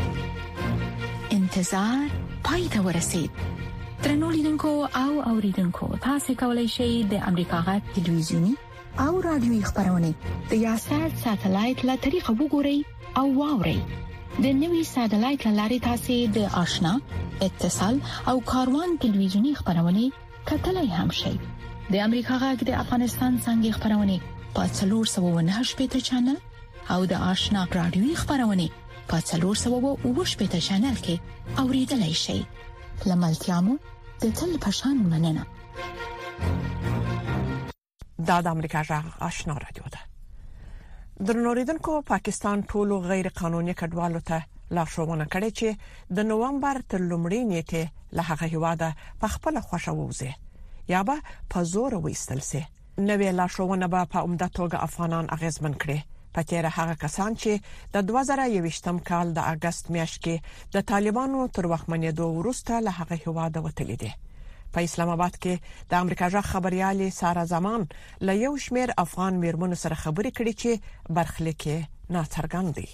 انتظار 1.37 2.07
پای 2.47 2.63
ته 2.77 2.85
ورسید 2.87 3.31
ترنو 4.05 4.29
لیدونکو 4.37 4.71
او 5.03 5.11
اوریدونکو 5.33 5.85
تاسو 6.07 6.29
کولی 6.41 6.65
شئ 6.77 6.89
د 7.11 7.27
امریکا 7.29 7.59
غا 7.67 7.75
ټلویزیونی 7.95 8.53
او 9.05 9.13
رادیوي 9.27 9.61
خبرونه 9.69 10.11
د 10.55 10.65
یاشر 10.65 11.05
ساتلایت 11.27 11.85
له 11.91 11.95
طریقو 12.07 12.33
وګورئ 12.41 12.77
او 13.21 13.25
واورئ 13.39 13.79
د 14.41 14.45
نوي 14.63 14.79
سټلایټ 14.93 15.43
لارې 15.59 15.77
تاسې 15.87 16.17
د 16.35 16.37
آشنا 16.63 16.91
اتصال 17.47 17.95
او 18.29 18.35
کاروان 18.51 18.89
ټلویزیونی 19.01 19.51
خبرونه 19.59 20.03
کتلای 20.51 20.87
هم 20.97 21.09
شئ 21.19 21.33
د 21.91 21.93
امریکا 22.07 22.35
غږ 22.43 22.57
د 22.69 22.77
افغانستان 22.83 23.31
څنګه 23.45 23.69
خبرونه 23.77 24.15
په 24.53 24.61
398 24.77 25.75
پټ 25.91 26.03
چنل 26.09 26.37
او 26.95 26.99
د 27.11 27.21
آشنا 27.31 27.61
رادیوي 27.77 28.13
خبرونه 28.21 28.65
په 29.11 29.17
398 29.27 30.41
پټ 30.41 30.55
چنل 30.69 30.95
کې 31.09 31.15
اوریدلای 31.65 32.15
شئ 32.23 32.39
لملتيامو 33.11 33.73
د 34.23 34.33
تل 34.39 34.51
پشان 34.65 34.95
مننه 35.13 35.43
دا 38.27 38.37
د 38.41 38.47
امریکا 38.55 38.81
غږ 38.89 39.05
آشنا 39.29 39.57
رادیو 39.65 39.87
ده 39.97 40.03
درنوریدونکو 41.21 42.01
پاکستان 42.05 42.61
ټولو 42.71 42.95
غیر 43.09 43.27
قانوني 43.39 43.73
کډوالو 43.81 44.21
ته 44.29 44.39
لارښوونه 44.77 45.25
کړې 45.35 45.49
چې 45.59 45.67
د 46.19 46.25
نوومبر 46.29 46.75
تر 46.93 47.01
لومړۍ 47.11 47.41
نیټه 47.51 47.83
له 48.19 48.25
هغه 48.29 48.45
هیواده 48.53 48.87
په 49.23 49.27
خپل 49.33 49.53
خوښه 49.67 49.91
ووځي 49.99 50.31
یا 50.93 51.01
به 51.09 51.15
په 51.51 51.59
زور 51.73 51.91
وېستل 52.05 52.41
سي 52.49 52.61
نوې 53.09 53.29
لارښوونه 53.41 53.87
به 53.95 54.01
په 54.15 54.25
عمده 54.27 54.47
توګه 54.59 54.83
افغانان 54.87 55.25
اغیزمن 55.37 55.73
کړي 55.81 55.99
په 56.37 56.51
تیر 56.51 56.65
هغه 56.81 56.95
کسان 57.05 57.31
چې 57.41 57.51
د 57.95 58.11
2023م 58.13 58.97
کال 59.11 59.27
د 59.37 59.49
اگست 59.53 59.83
میاشت 59.97 60.17
کې 60.23 60.35
د 60.77 60.87
طالبانو 60.93 61.39
تر 61.57 61.63
وخت 61.73 61.87
منې 61.93 62.09
دوه 62.21 62.33
ورسته 62.39 62.73
له 62.87 62.91
هغه 63.01 63.15
هیواده 63.25 63.59
وتلې 63.67 63.97
دي 64.05 64.11
په 64.77 64.87
اسلام 64.89 65.09
آباد 65.17 65.35
کې 65.45 65.85
د 65.93 66.03
امریکا 66.05 66.29
جا 66.35 66.41
خبريالې 66.49 67.15
سارا 67.19 67.45
زمان 67.53 67.87
له 68.29 68.35
یو 68.43 68.51
شمیر 68.65 68.93
افغان 69.05 69.39
میرمنو 69.45 69.79
سره 69.83 69.99
خبرې 70.03 70.35
کړې 70.41 70.53
چې 70.65 71.17
برخلیک 71.19 71.65
ناڅرګند 72.17 72.73
دی 72.79 72.89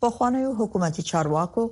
په 0.04 0.08
خوانیو 0.16 0.52
حکومتي 0.60 1.04
چارواکو 1.12 1.64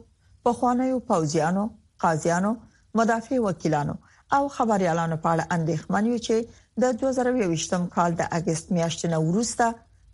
په 0.47 0.53
خوانیو 0.57 0.97
پوزیانو 1.11 1.63
قاضیانو 2.03 2.51
مدافع 2.99 3.37
وکیلانو 3.47 3.95
او 4.35 4.43
خبريالانو 4.55 5.15
په 5.23 5.27
اړه 5.33 5.45
اندېښمن 5.55 6.03
یو 6.11 6.19
چې 6.25 6.35
د 6.81 6.83
2023م 7.03 7.83
کال 7.95 8.11
د 8.19 8.33
اگست 8.39 8.65
میاشتې 8.77 9.07
نه 9.13 9.19
وروسته 9.27 9.65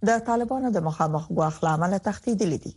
د 0.09 0.21
طالبانو 0.29 0.67
د 0.75 0.85
مخامخ 0.89 1.23
غواخ 1.37 1.55
لامل 1.67 1.93
تهدیدلې 2.09 2.59
دي 2.65 2.73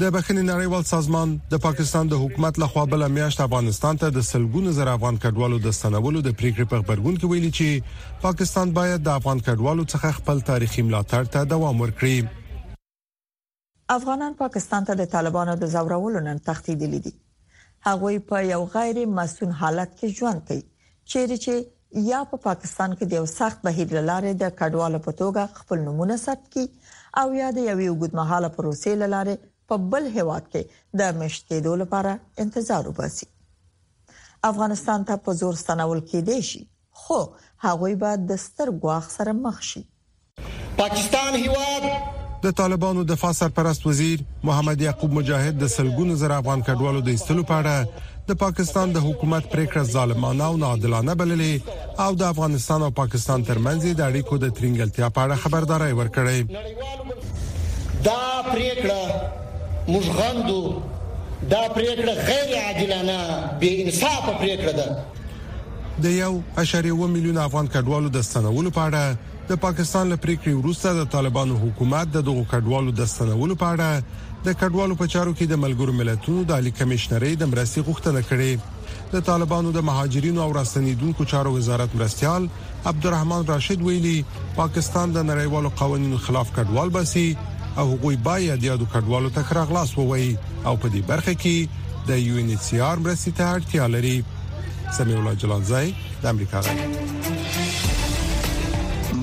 د 0.00 0.10
بخښنې 0.12 0.42
نړیوال 0.48 0.84
سازمان 0.88 1.32
د 1.54 1.58
پاکستان 1.64 2.10
د 2.10 2.20
حکومت 2.20 2.58
لخوا 2.60 2.84
بل 2.92 3.02
میاشت 3.16 3.40
افغانستان 3.46 3.98
ته 4.04 4.12
د 4.18 4.22
سلګونو 4.28 4.70
زر 4.76 4.90
افغان 4.92 5.18
کډوالو 5.24 5.58
د 5.66 5.74
ستنولو 5.78 6.22
د 6.26 6.32
پریکړې 6.42 6.68
په 6.70 6.78
خبرګون 6.84 7.18
کې 7.18 7.28
ویلي 7.32 7.50
چې 7.58 8.22
پاکستان 8.22 8.72
باید 8.78 9.04
د 9.08 9.18
افغان 9.20 9.42
کډوالو 9.48 9.84
څخه 9.94 10.14
خپل 10.20 10.40
تاریخي 10.52 10.84
ملاتړ 10.86 11.28
ته 11.34 11.50
دوام 11.50 11.84
ورکړي 11.84 12.40
افغانان 13.98 14.38
پاکستان 14.40 14.88
ته 14.92 14.98
د 15.02 15.10
طالبانو 15.16 15.58
د 15.64 15.72
زورولو 15.76 16.24
نن 16.30 16.42
تښتیدلې 16.48 17.10
دي 17.10 17.86
هغه 17.92 18.24
په 18.32 18.48
یو 18.52 18.64
غیر 18.80 19.02
مسون 19.20 19.54
حالت 19.62 19.94
کې 19.94 20.18
ژوند 20.22 20.42
کوي 20.46 20.64
چیرې 20.64 21.46
چې 21.46 22.10
یا 22.14 22.22
په 22.34 22.34
پا 22.34 22.42
پاکستان 22.50 22.96
کې 22.98 23.14
د 23.14 23.22
یو 23.22 23.30
سخت 23.36 23.64
بهیر 23.70 23.94
لاره 24.10 24.34
د 24.48 24.58
کډوالو 24.64 25.04
په 25.08 25.18
توګه 25.22 25.62
خپل 25.62 25.86
نمونه 25.90 26.20
ثبت 26.26 26.52
کی 26.58 26.68
او 27.24 27.30
یا 27.44 27.52
د 27.60 27.70
یو 27.72 27.80
وګد 27.80 28.22
محاله 28.24 28.54
پروسې 28.58 29.16
لاره 29.20 29.40
په 29.72 29.80
بل 29.92 30.04
هواد 30.18 30.44
کې 30.52 30.62
د 30.98 31.00
مشت 31.18 31.42
کېدو 31.50 31.72
لپاره 31.82 32.10
انتظار 32.44 32.82
وباسي 32.88 33.28
افغانستان 34.50 35.00
ته 35.10 35.14
په 35.26 35.30
زور 35.42 35.54
ستنول 35.60 36.00
کېدې 36.10 36.40
شي 36.48 36.60
خو 37.02 37.18
هغوی 37.66 37.94
به 38.02 38.10
د 38.30 38.32
ستر 38.44 38.68
غواخ 38.82 39.06
سره 39.16 39.32
مخ 39.44 39.56
شي 39.68 39.82
پاکستان 40.80 41.32
هواد 41.44 41.84
د 42.44 42.46
طالبانو 42.60 43.00
د 43.10 43.12
فاسر 43.22 43.50
پرست 43.60 43.82
وزیر 43.88 44.18
محمد 44.50 44.78
یعقوب 44.86 45.10
مجاهد 45.18 45.54
د 45.58 45.64
سلګونو 45.76 46.12
زر 46.24 46.32
افغان 46.40 46.60
کډوالو 46.68 47.00
د 47.06 47.08
ایستلو 47.14 47.42
په 47.52 47.56
اړه 47.60 47.76
د 48.30 48.32
پاکستان 48.44 48.86
د 48.96 48.98
حکومت 49.06 49.44
پریکړه 49.54 49.82
ظالمانه 49.94 50.44
او 50.50 50.54
ناعادلانه 50.64 51.12
بللې 51.22 51.54
او 52.06 52.12
د 52.24 52.26
افغانستان 52.34 52.80
او 52.88 52.92
پاکستان 53.02 53.40
ترمنځ 53.52 53.82
د 54.00 54.02
اړیکو 54.10 54.34
د 54.44 54.46
ترنګلتیا 54.60 55.08
په 55.16 55.20
اړه 55.28 55.42
خبرداري 55.46 55.92
ورکړې 56.02 56.38
دا 58.10 58.22
پریکړه 58.50 59.02
موږ 59.86 60.04
غندو 60.18 60.60
دا 61.50 61.60
پریکړه 61.74 62.14
غیر 62.28 62.52
عادلانه 62.64 63.38
بې 63.62 63.70
انصاف 63.84 64.26
پریکړه 64.42 64.74
ده 64.80 66.02
د 66.04 66.14
یو 66.16 66.32
اشاره 66.64 66.98
و 66.98 67.06
میلیون 67.14 67.38
افغان 67.44 67.66
کډوالو 67.76 68.08
د 68.16 68.20
ستنولو 68.28 68.70
په 68.76 68.84
اړه 68.88 69.50
د 69.50 69.60
پاکستان 69.64 70.08
له 70.12 70.16
پریکړې 70.24 70.54
وروسته 70.58 70.92
د 71.00 71.08
طالبانو 71.14 71.56
حکومت 71.64 72.12
د 72.16 72.26
دغو 72.30 72.44
کډوالو 72.52 72.90
د 73.00 73.10
ستنولو 73.14 73.56
په 73.62 73.74
اړه 73.76 74.20
د 74.48 74.60
کډوالو 74.60 74.96
په 75.00 75.10
چارو 75.14 75.34
کې 75.34 75.50
د 75.52 75.60
ملګرو 75.64 75.96
ملتونو 76.02 76.44
د 76.50 76.58
عالی 76.58 76.74
کمشنرۍ 76.82 77.34
د 77.42 77.50
مرستې 77.54 77.90
غوښتنه 77.90 78.30
کړې 78.30 79.16
د 79.16 79.26
طالبانو 79.30 79.72
د 79.72 79.84
مهاجرینو 79.88 80.42
او 80.44 80.52
راستنیدونکو 80.60 81.24
چارو 81.32 81.52
وزارت 81.56 81.94
مرستيال 82.02 82.46
عبدالرحمن 82.92 83.44
راشد 83.50 83.82
ویلي 83.88 84.16
پاکستان 84.60 85.14
د 85.16 85.28
نړیوالو 85.32 85.74
قوانینو 85.82 86.22
خلاف 86.28 86.54
کډوال 86.60 86.94
باسي 86.98 87.26
او 87.76 87.82
هغوی 87.94 88.16
باید 88.16 88.62
یادو 88.64 88.86
کډوالو 88.92 89.30
ته 89.34 89.42
خرغلاس 89.42 89.90
ووي 89.98 90.28
او 90.66 90.74
په 90.82 90.88
دې 90.94 91.02
برخه 91.10 91.34
کې 91.42 91.58
د 92.08 92.10
یو 92.26 92.34
ان 92.42 92.48
ایچ 92.54 92.66
آر 92.88 92.96
مرستې 93.04 93.30
ته 93.38 93.44
اړتیا 93.54 93.84
لري 93.94 94.16
سمي 94.96 95.14
الله 95.18 95.34
جلانزای 95.44 95.88
د 96.24 96.26
امریکا 96.32 96.58
غږ 96.66 96.78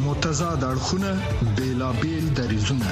متضاد 0.05 0.61
اړخونه 0.71 1.11
بیلابل 1.59 2.15
دریزونه 2.41 2.89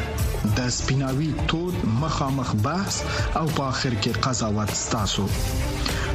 د 0.60 0.62
سپیناوي 0.78 1.30
تود 1.50 1.76
مخامخ 2.04 2.50
بحث 2.70 2.96
او 3.40 3.46
په 3.58 3.64
اخر 3.74 3.94
کې 4.02 4.12
قضاوت 4.28 4.72
ستاسو 4.84 5.26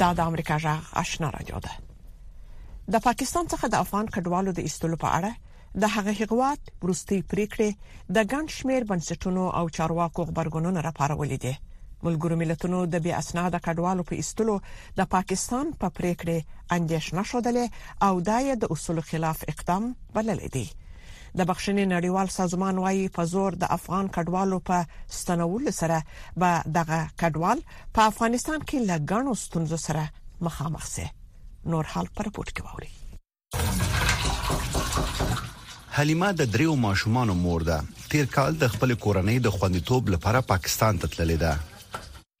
دا 0.00 0.08
د 0.18 0.20
امریکا 0.28 0.56
جا 0.62 0.70
آشنا 1.00 1.28
رادیو 1.34 1.58
ده 1.64 2.94
د 2.94 3.02
پاکستان 3.06 3.44
څخه 3.52 3.66
د 3.72 3.82
افغان 3.84 4.06
کډوالو 4.14 4.50
د 4.56 4.60
ایستلو 4.68 4.96
په 5.04 5.08
اړه 5.18 5.32
د 5.82 5.92
هغه 5.96 6.12
هیغوات 6.20 6.62
ورستي 6.84 7.18
پریکړه 7.32 7.68
د 8.16 8.26
ګن 8.32 8.46
شمیر 8.56 8.82
بنسټونو 8.90 9.44
او 9.60 9.64
چارواکو 9.78 10.22
خبرګونونو 10.28 10.78
راپارولې 10.88 11.38
دي 11.44 11.54
ملګرو 12.06 12.40
ملتونو 12.42 12.78
د 12.94 13.04
بیا 13.04 13.14
اسناد 13.22 13.54
کډوالو 13.66 14.06
په 14.10 14.20
ایستلو 14.22 14.56
د 15.00 15.10
پاکستان 15.16 15.66
په 15.82 15.90
پا 15.90 15.96
پریکړه 15.98 16.78
اندیشنه 16.78 17.22
شوه 17.32 17.52
او 18.06 18.12
دایې 18.30 18.52
د 18.58 18.64
دا 18.66 18.72
اصول 18.78 18.98
خلاف 19.12 19.44
اقدام 19.54 19.84
بلل 20.18 20.42
دي 20.58 20.66
د 21.38 21.44
بخښنې 21.50 21.84
نړیوال 21.94 22.28
سازمان 22.34 22.76
وايي 22.82 23.06
په 23.14 23.22
زور 23.32 23.54
د 23.62 23.70
افغان 23.76 24.08
کډوالو 24.16 24.58
په 24.68 24.84
ستنول 25.20 25.64
سره 25.78 25.96
به 26.42 26.68
دغه 26.76 26.98
کډوال 27.22 27.62
په 27.96 28.04
افغانستان 28.10 28.60
کې 28.60 28.84
لګڼو 28.92 29.32
ستونزو 29.44 29.78
سره 29.86 30.04
مخامخ 30.48 30.84
شي 30.94 31.08
نور 31.74 31.90
حال 31.94 32.10
پر 32.20 32.30
پورت 32.38 32.54
کې 32.58 32.70
ووري 32.70 32.92
حلیمه 35.98 36.30
د 36.42 36.50
دریو 36.54 36.76
ماشومان 36.86 37.34
مور 37.42 37.66
ده 37.70 37.78
تیر 38.14 38.30
کال 38.38 38.58
د 38.64 38.70
خپل 38.76 38.94
کورنۍ 39.06 39.38
د 39.48 39.56
خوندیتوب 39.60 40.08
لپاره 40.16 40.46
پاکستان 40.52 40.98
ته 41.02 41.06
تللې 41.16 41.38
ده 41.46 41.52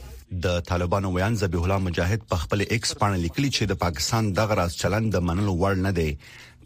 د 0.44 0.60
طالبانو 0.68 1.08
ویان 1.14 1.34
زبیح 1.44 1.62
الله 1.64 1.84
مجاهد 1.86 2.22
په 2.32 2.36
خپل 2.46 2.64
ایکس 2.68 2.92
باندې 3.00 3.22
لیکلي 3.26 3.50
چې 3.50 3.64
د 3.72 3.80
پاکستان 3.84 4.32
دغه 4.40 4.58
راز 4.62 4.76
چلند 4.82 5.14
د 5.16 5.26
منلو 5.30 5.56
وړ 5.62 5.84
نه 5.88 5.92
دی 6.00 6.10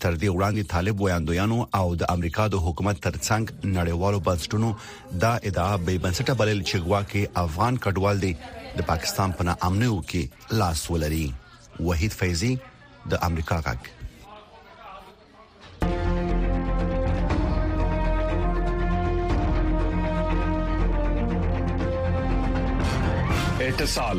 تر 0.04 0.14
دې 0.22 0.30
وړاندې 0.36 0.70
طالب 0.74 1.00
ویاندویانو 1.02 1.58
او 1.80 1.86
د 2.02 2.10
امریکا 2.14 2.46
د 2.54 2.62
حکومت 2.66 3.02
ترڅنګ 3.06 3.52
نړیوالو 3.78 4.20
بنسټونو 4.28 4.70
دا 5.24 5.32
ادعا 5.50 5.72
به 5.88 5.98
بنسټه 6.06 6.38
بلل 6.42 6.62
چې 6.70 6.84
غواکې 6.86 7.22
افغان 7.44 7.80
کډوال 7.86 8.22
دي 8.28 8.32
د 8.78 8.88
پاکستان 8.92 9.36
په 9.42 9.58
امنو 9.72 10.00
کې 10.14 10.56
لاس 10.62 10.86
ولري 10.94 11.26
وحید 11.90 12.12
فیضی 12.22 12.52
د 13.14 13.28
امریکا 13.30 13.62
غږ 13.68 13.94
اتصال 23.70 24.18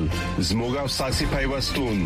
زموږه 0.50 0.84
ساسي 1.00 1.26
پیوستون 1.38 2.06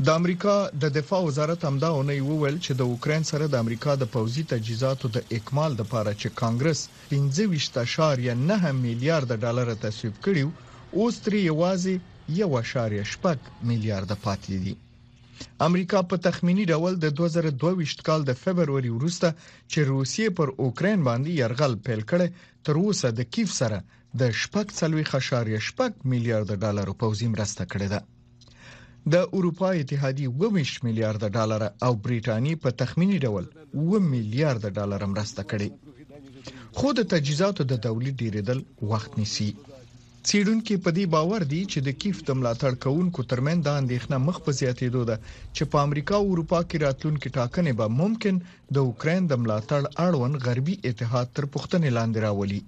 د 0.05 0.09
امریکا 0.19 0.55
د 0.83 0.85
دفاع 0.99 1.21
وزارت 1.29 1.61
همدا 1.69 1.91
اونۍ 1.97 2.21
وویل 2.31 2.57
چې 2.65 2.73
د 2.81 2.83
اوکرين 2.91 3.23
سره 3.31 3.45
د 3.49 3.55
امریکا 3.65 3.93
د 3.99 4.05
پوځي 4.15 4.43
تجهیزاتو 4.53 5.07
د 5.17 5.19
اکمال 5.37 5.73
لپاره 5.81 6.11
چې 6.21 6.29
کانګرس 6.41 6.81
15.9 7.11 8.85
میلیارډ 8.87 9.29
ډالر 9.45 9.67
تصویب 9.85 10.15
کړیو 10.25 10.49
اوس 10.99 11.15
تری 11.25 11.39
یوازې 11.51 11.95
1.6 12.41 13.69
میلیارډ 13.69 14.11
پاتې 14.27 14.53
دي 14.65 14.75
امریکا 15.69 15.99
په 16.11 16.17
تخمینی 16.27 16.65
ډول 16.73 16.93
د 17.05 17.07
2022 17.21 18.05
کال 18.09 18.21
د 18.27 18.33
فبرवरी 18.43 18.91
وروسته 18.95 19.29
چې 19.73 19.79
روسیې 19.93 20.29
پر 20.39 20.49
اوکرين 20.65 20.99
باندې 21.09 21.31
يرغل 21.43 21.73
پیل 21.87 22.03
کړي 22.11 22.29
تر 22.65 22.75
اوسه 22.85 23.09
د 23.13 23.21
کیف 23.35 23.51
سره 23.61 23.79
د 24.21 24.23
شپږ 24.43 24.67
څلوي 24.81 25.05
خشاریه 25.11 25.61
شپږ 25.69 25.91
میلیارډ 26.13 26.51
ډالر 26.65 26.87
پوزي 27.01 27.29
مرسته 27.35 27.63
کړې 27.73 27.89
ده 27.93 28.01
د 29.13 29.15
اروپا 29.37 29.69
اتحادیه 29.81 30.31
20 30.47 30.85
میلیارډ 30.87 31.23
ډالر 31.37 31.63
او 31.87 31.93
برېټانی 32.05 32.55
په 32.63 32.69
تخمینی 32.83 33.19
ډول 33.27 33.45
1 34.01 34.13
میلیارډ 34.15 34.65
ډالر 34.79 35.01
مرسته 35.15 35.43
کړي 35.51 35.69
خو 36.79 36.89
د 36.99 37.01
تجهیزاتو 37.15 37.63
د 37.71 37.75
دولت 37.89 38.15
ډیریدل 38.23 38.59
وخت 38.93 39.11
نیسي 39.23 39.51
سیډونکو 40.31 40.75
په 40.85 40.91
دې 40.97 41.03
باور 41.15 41.43
دي 41.53 41.59
چې 41.73 41.79
د 41.87 41.89
کیف 42.03 42.19
د 42.25 42.31
ملاتړ 42.39 42.73
کوونکو 42.85 43.21
ترمن 43.31 43.59
د 43.65 43.69
اندېښنه 43.81 44.17
مخ 44.27 44.37
په 44.45 44.51
زیاتېدو 44.61 45.03
ده 45.11 45.17
چې 45.57 45.63
په 45.73 45.77
امریکا 45.87 46.15
او 46.21 46.27
اروپا 46.35 46.61
کې 46.69 46.81
راتلونکو 46.87 47.33
ټاکنې 47.39 47.73
به 47.81 47.87
ممکن 48.01 48.35
د 48.75 48.77
اوکرين 48.89 49.23
د 49.29 49.35
ملاتړ 49.43 49.81
اړوند 50.07 50.41
غربي 50.47 50.77
اتحاد 50.91 51.29
تر 51.37 51.45
پوښتنې 51.55 51.91
لاندې 51.99 52.19
راولي 52.27 52.61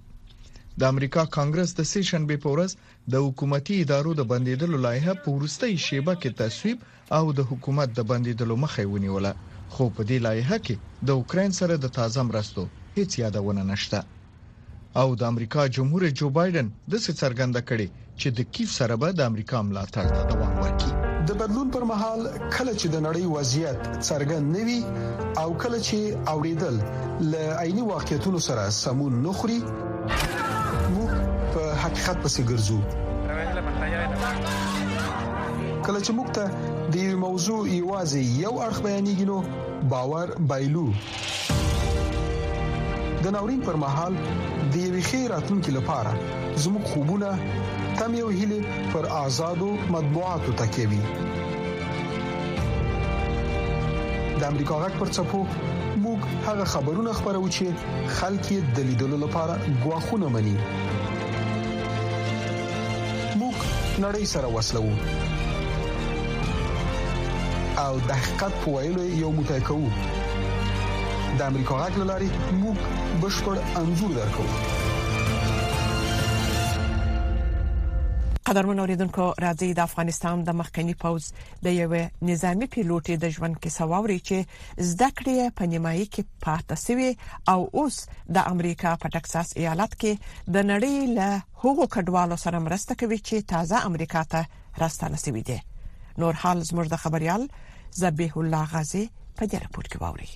د 0.79 0.81
امریکا 0.93 1.23
کانګرس 1.37 1.71
د 1.75 1.87
سیشن 1.93 2.23
به 2.31 2.37
پورس 2.45 2.71
د 3.13 3.15
حکومتي 3.25 3.75
ادارو 3.85 4.11
د 4.19 4.21
بندیدلو 4.31 4.81
لایحه 4.87 5.13
په 5.23 5.27
ورستۍ 5.37 5.73
شیبه 5.87 6.13
کې 6.21 6.35
تصویب 6.41 6.77
او 7.17 7.23
د 7.39 7.47
حکومت 7.51 7.95
د 7.95 8.05
بندیدلو 8.11 8.55
مخه 8.65 8.85
ونیوله 8.91 9.31
خو 9.73 9.83
په 9.95 10.01
دې 10.09 10.17
لایحه 10.27 10.57
کې 10.65 10.75
د 11.07 11.09
اوکرين 11.21 11.51
سره 11.61 11.73
د 11.81 11.95
تازه 11.99 12.29
مرستو 12.29 12.67
هیڅ 12.99 13.11
یادونه 13.25 13.63
نشته 13.73 13.99
او 15.01 15.09
د 15.21 15.23
امریکا 15.31 15.61
جمهور 15.77 16.01
رئیس 16.01 16.13
جو 16.19 16.27
بایدن 16.35 16.67
د 16.91 16.93
څرګنده 17.07 17.61
کړي 17.71 17.85
چې 18.21 18.27
د 18.37 18.39
کیف 18.57 18.69
سره 18.75 18.95
به 19.03 19.09
د 19.17 19.25
امریکا 19.31 19.57
ملاتړ 19.67 20.05
ته 20.13 20.21
دوام 20.31 20.53
ورکړي 20.61 20.91
د 21.31 21.35
بدلون 21.41 21.67
پر 21.75 21.83
مهال 21.89 22.21
کله 22.55 22.73
چې 22.79 22.87
د 22.95 23.03
نړۍ 23.07 23.25
وضعیت 23.35 23.79
څرګند 24.09 24.43
نوي 24.57 24.79
او 25.43 25.47
کله 25.65 25.77
چې 25.89 25.97
اوریدل 26.33 26.75
ل 27.35 27.37
عیني 27.63 27.85
واقعیتونو 27.91 28.39
سره 28.47 28.63
سمون 28.81 29.13
نخري 29.27 29.59
مو 30.93 31.05
په 31.53 31.67
حقیقت 31.83 32.17
پسې 32.23 32.41
ګرځو 32.51 32.79
کله 35.85 35.99
چې 36.05 36.11
موږ 36.17 36.29
ته 36.41 36.45
د 36.99 37.01
موضوع 37.29 37.61
ایوازي 37.79 38.23
یو 38.45 38.53
اړه 38.67 38.77
بیانېږي 38.85 39.25
نو 39.33 39.37
باور 39.97 40.27
بایلو 40.51 40.87
د 43.23 43.25
ناورین 43.33 43.61
پر 43.65 43.73
مهال 43.81 44.13
د 44.23 44.25
یوې 44.75 45.01
خیر 45.09 45.27
راتلونکي 45.31 45.71
لپاره 45.75 46.09
زموږ 46.63 46.83
خوبونه 46.91 47.29
تم 47.99 48.11
یو 48.17 48.29
هلي 48.39 48.59
پر 48.93 49.03
آزادو 49.19 49.69
مطبوعاتو 49.95 50.51
تکيوي 50.59 50.99
د 54.41 54.43
امریکا 54.49 54.75
غک 54.83 54.93
پر 54.99 55.07
چپو 55.17 55.41
موږ 56.03 56.19
هغه 56.49 56.65
خبرونه 56.73 57.11
خبرو 57.21 57.45
چې 57.55 57.65
خلک 58.19 58.43
یې 58.51 58.61
د 58.75 58.77
لیدلو 58.91 59.17
لپاره 59.25 59.53
غواخونه 59.85 60.27
مني 60.35 60.55
موږ 63.39 63.57
نړۍ 64.05 64.23
سره 64.35 64.47
وسلو 64.57 64.83
او 67.87 67.93
د 68.09 68.11
حقیقت 68.11 68.53
په 68.61 68.67
ویلو 68.77 69.03
یو 69.23 69.31
متکو 69.41 69.81
د 71.37 71.41
امریکا 71.51 71.75
غاګ 71.79 71.95
لاري 72.09 72.27
موږ 72.61 72.77
بشپړ 73.21 73.55
انزور 73.79 74.11
درکو 74.17 74.45
قدرمن 78.47 78.79
اوریدونکو 78.83 79.25
راځي 79.43 79.67
د 79.79 79.83
افغانستان 79.87 80.43
د 80.47 80.55
مخکنی 80.61 80.95
پوز 81.03 81.27
د 81.67 81.77
یو 81.79 81.99
نظامی 82.29 82.67
پیلوټ 82.75 83.11
د 83.23 83.25
ژوند 83.35 83.55
کې 83.61 83.69
سواوري 83.77 84.17
چې 84.29 84.81
زده 84.91 85.09
کړې 85.17 85.53
په 85.59 85.69
نیمایي 85.75 86.05
کې 86.15 86.39
پاتې 86.47 86.81
سوی 86.85 87.09
او 87.53 87.59
اوس 87.81 87.99
د 88.39 88.49
امریکا 88.55 88.95
په 89.05 89.13
ټکساس 89.17 89.53
ایالت 89.61 89.91
کې 90.05 90.49
د 90.57 90.67
نړۍ 90.71 91.15
له 91.17 91.29
هغو 91.65 91.89
کډوالو 91.97 92.37
سره 92.47 92.63
مرسته 92.71 92.99
کوي 93.03 93.19
چې 93.21 93.47
تازه 93.53 93.85
امریکا 93.91 94.25
ته 94.33 94.43
راستانه 94.87 95.23
سوي 95.27 95.45
دي 95.53 95.59
نور 96.25 96.41
حال 96.47 96.67
زموږ 96.73 96.95
د 96.97 97.05
خبريال 97.07 97.47
زبیح 98.03 98.41
الله 98.47 98.73
غازی 98.77 99.05
په 99.13 99.53
دې 99.53 99.65
راپور 99.65 99.85
کې 99.93 100.05
واوري 100.07 100.29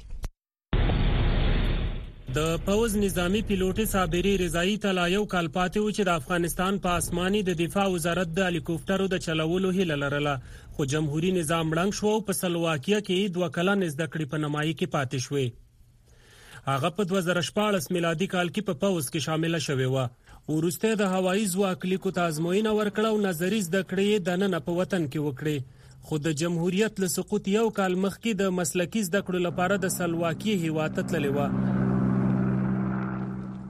د 2.36 2.54
پوز 2.65 2.96
نظامی 2.98 3.39
پیلوټ 3.48 3.80
صابری 3.91 4.38
رضایی 4.38 4.76
تلا 4.84 5.06
یو 5.13 5.24
کال 5.32 5.48
پاتې 5.56 5.80
و 5.88 5.94
چې 5.96 6.04
د 6.10 6.20
افغانستان 6.20 6.78
په 6.86 7.00
آسماني 7.00 7.41
د 7.50 7.58
دفاع 7.62 7.82
وزارت 7.96 8.30
د 8.38 8.46
هلیکوپټرو 8.50 9.08
د 9.13 9.20
چلولو 9.26 9.72
هیله 9.78 9.98
لرله 10.04 10.36
خو 10.78 10.86
جمهوریت 10.94 11.36
نظام 11.39 11.74
ړنګ 11.80 11.98
شو 12.00 12.13
په 12.30 12.38
سلواکیه 12.38 13.00
کې 13.10 13.34
دوه 13.38 13.50
کلن 13.58 13.84
زده 13.96 14.08
کړې 14.13 14.32
په 14.36 14.44
نمایي 14.46 14.72
کې 14.76 14.96
پاتې 14.96 15.20
شوې 15.26 16.70
هغه 16.70 16.94
په 17.00 17.10
2014 17.12 17.98
میلادي 17.98 18.30
کال 18.36 18.54
کې 18.54 18.70
په 18.70 18.82
پوز 18.86 19.12
کې 19.12 19.28
شامله 19.28 19.62
شوې 19.67 19.91
و 19.91 20.56
ورسته 20.58 20.96
د 21.04 21.13
هوایی 21.17 21.46
ځواک 21.56 21.86
لیکو 21.96 22.15
تازموینه 22.20 22.76
ورکړو 22.80 23.28
نظری 23.30 23.62
زده 23.70 23.84
کړې 23.89 24.28
د 24.30 24.44
نن 24.46 24.60
په 24.70 24.78
وطن 24.82 25.12
کې 25.12 25.30
وکړې 25.30 26.08
خو 26.08 26.24
د 26.30 26.39
جمهوریت 26.44 27.06
له 27.06 27.13
سقوط 27.20 27.52
یو 27.60 27.70
کال 27.82 28.02
مخکې 28.06 28.41
د 28.46 28.58
مسلکی 28.63 29.08
زده 29.12 29.26
کړو 29.28 29.48
لپاره 29.52 29.84
د 29.88 29.96
سلواکیه 30.02 30.67
هیواد 30.67 31.02
ته 31.02 31.10
تللی 31.13 31.36
و 31.38 31.54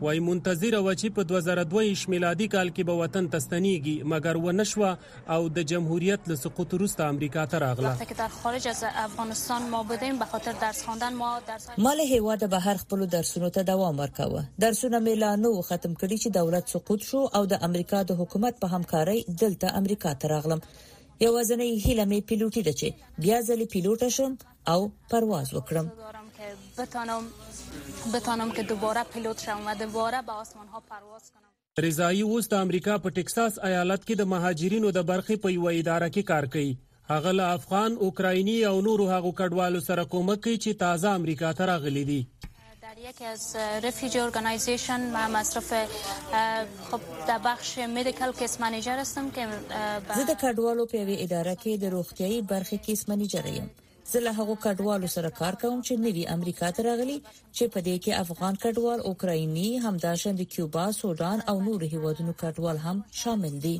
وای 0.02 0.20
منتظر 0.26 0.76
و 0.76 0.94
چې 1.00 1.10
په 1.16 1.24
2002 1.24 2.06
میلادي 2.14 2.48
کال 2.54 2.70
کې 2.70 2.86
به 2.90 2.94
وطن 3.02 3.28
تستنیږي 3.34 3.96
مګر 4.14 4.38
و 4.46 4.52
نشوه 4.60 4.90
او 5.36 5.50
د 5.58 5.66
جمهوریت 5.72 6.30
له 6.32 6.36
سقوط 6.44 6.74
وروسته 6.78 7.10
امریکا 7.16 7.44
ته 7.52 7.60
راغله 7.64 7.88
وقتی 7.92 8.06
که 8.12 8.16
در 8.22 8.28
خارج 8.38 8.68
از 8.72 8.84
افغانستان 9.04 9.70
ما 9.76 9.84
بودیم 9.84 10.20
به 10.20 10.26
خاطر 10.32 10.56
درس 10.64 10.84
خواندن 10.86 11.14
ما 11.20 11.30
درس 11.52 11.68
مال 11.88 12.00
هیواد 12.14 12.50
به 12.50 12.60
هر 12.60 12.78
خپل 12.86 13.06
درسونو 13.06 13.50
ته 13.50 13.64
دوام 13.64 14.00
ورکاوه 14.00 14.44
درسونه 14.60 15.00
میلانو 15.00 15.62
ختم 15.62 15.94
کړي 15.94 16.18
چې 16.24 16.28
دولت 16.40 16.70
سقوط 16.76 17.04
شو 17.12 17.26
او 17.34 17.46
د 17.54 17.64
امریکا 17.70 18.04
د 18.04 18.18
حکومت 18.24 18.60
په 18.64 18.68
همکاري 18.68 19.26
دلته 19.44 19.76
امریکا 19.82 20.14
ته 20.14 20.28
راغلم 20.34 20.62
یوازنۍ 21.20 21.72
هیله 21.86 22.06
مې 22.10 22.26
پیلوټي 22.30 22.62
ده 22.68 22.72
چې 22.80 22.90
بیا 23.20 23.42
ځلې 23.42 23.68
پیلوټ 23.76 24.04
شم 24.04 24.38
او 24.68 24.92
پرواز 25.12 25.54
وکړم 25.54 25.92
بتانم 26.78 27.24
بتانم 28.14 28.52
که 28.52 28.64
دوباره 28.64 29.04
پلوت 29.04 29.42
شم 29.44 29.60
و 29.68 29.76
دوباره 29.76 30.22
به 30.22 30.32
آسمان 30.32 30.68
ها 30.68 30.80
پرواز 30.80 31.32
کنم 31.32 31.48
رضایی 31.80 32.22
اوس 32.22 32.48
د 32.50 32.54
امریکا 32.54 32.98
په 32.98 33.10
ټکساس 33.16 33.60
ایالت 33.64 34.02
کې 34.08 34.16
د 34.18 34.24
مهاجرینو 34.34 34.92
د 34.98 35.06
برخې 35.12 35.36
په 35.44 35.50
یو 35.58 35.68
اداره 35.80 36.10
کې 36.16 36.24
کار 36.32 36.46
کوي 36.54 36.72
هغه 37.12 37.32
له 37.40 37.44
افغان، 37.58 37.92
اوکرایني 38.04 38.58
او 38.70 38.76
نورو 38.88 39.06
هغو 39.14 39.32
کډوالو 39.40 39.80
سره 39.88 40.06
کومک 40.14 40.40
کوي 40.44 40.58
چې 40.64 40.72
تازه 40.84 41.10
امریکا 41.20 41.50
ته 41.58 41.66
راغلي 41.72 42.04
دي 42.12 42.20
در 42.82 42.98
یکی 43.10 43.26
از 43.26 43.56
رفیجی 43.88 44.20
ارگانایزیشن 44.20 45.02
من 45.14 45.32
مصرف 45.32 45.74
خب 46.92 47.02
در 47.28 47.40
بخش 47.46 47.78
مدیکل 47.80 48.32
کیس 48.40 48.62
منیجر 48.62 48.98
هستم 49.04 49.30
که 49.32 49.48
زه 50.16 50.24
د 50.32 50.34
کډوالو 50.42 50.84
په 50.92 51.00
اداره 51.26 51.56
کې 51.56 51.72
د 51.84 51.86
روغتیاي 51.98 52.42
برخې 52.52 52.76
کیس 52.88 53.10
منیجر 53.10 53.46
یم 53.46 53.70
زه 54.10 54.20
له 54.26 54.32
هغو 54.40 54.56
کډوالو 54.66 55.08
سره 55.16 55.30
کار 55.40 55.54
کوم 55.62 55.78
چې 55.88 55.94
نوی 56.06 56.24
امریکا 56.36 56.68
ته 56.76 56.82
راغلي 56.90 57.18
چې 57.58 57.64
په 57.74 57.80
دې 57.88 57.96
کې 58.04 58.20
افغان 58.24 58.56
کډوال 58.64 59.00
اوکرایني 59.10 59.70
همداشند 59.88 60.40
کیوبا 60.54 60.86
سودان 61.02 61.38
او 61.50 61.56
نور 61.68 61.82
هیوادونو 61.94 62.34
کډوال 62.42 62.78
هم 62.86 62.98
شامل 63.22 63.56
دي 63.66 63.78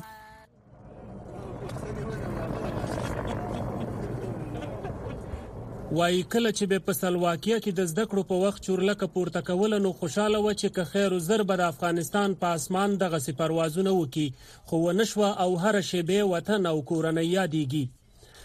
وای 5.98 6.18
کله 6.32 6.50
چې 6.58 6.64
به 6.70 6.78
په 6.86 6.92
سلواکیا 7.00 7.56
کې 7.64 7.72
د 7.78 7.82
زده 7.92 8.04
کړو 8.10 8.22
په 8.30 8.36
وخت 8.42 8.60
چورلکه 8.66 9.06
پورته 9.14 9.40
کول 9.48 9.72
نو 9.84 9.90
خوشاله 9.98 10.38
و 10.42 10.52
چې 10.60 10.68
که 10.76 10.82
خیر 10.92 11.12
زر 11.28 11.42
به 11.50 11.54
د 11.60 11.62
افغانستان 11.72 12.30
په 12.40 12.46
اسمان 12.60 12.90
دغه 13.02 13.18
سي 13.26 13.32
پروازونه 13.40 13.90
وکي 13.98 14.26
خو 14.70 14.76
ونشوه 14.84 15.28
او 15.44 15.50
هر 15.64 15.76
شی 15.90 16.02
به 16.08 16.22
وطن 16.34 16.60
او 16.74 16.78
کورنۍ 16.92 17.28
یادېږي 17.38 17.84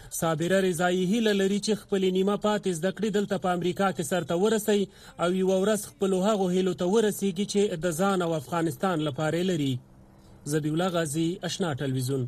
صابره 0.10 0.62
رضایی 0.62 1.06
هیله 1.06 1.34
لري 1.34 1.60
چې 1.60 1.74
خپل 1.82 2.02
نیمه 2.14 2.38
پاتې 2.38 2.72
زده 2.80 2.92
کړې 2.98 3.10
دلته 3.18 3.38
په 3.44 3.50
امریکا 3.58 3.88
کې 3.98 4.02
سرته 4.12 4.36
ورسي 4.44 4.88
او 5.24 5.30
یو 5.42 5.48
ورځ 5.64 5.82
خپل 5.90 6.14
هغه 6.14 6.48
هیلو 6.56 6.74
ته 6.80 6.86
ورسیږي 6.86 7.46
چې 7.52 7.78
د 7.84 7.92
ځان 8.00 8.18
او 8.26 8.32
افغانستان 8.42 8.98
لپاره 9.08 9.44
لري 9.50 9.80
زبی 10.46 10.70
الله 10.70 10.88
غازی 10.90 11.40
آشنا 11.48 11.74
ټلویزیون 11.80 12.26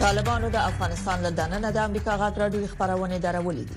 طالبانو 0.00 0.50
د 0.50 0.56
افغانستان 0.56 1.18
له 1.26 1.30
دننه 1.30 1.70
د 1.70 1.78
امریکا 1.78 2.16
غاټ 2.16 2.38
راډیو 2.44 2.66
خبرونه 2.74 3.18
درولې 3.26 3.64
دي 3.70 3.76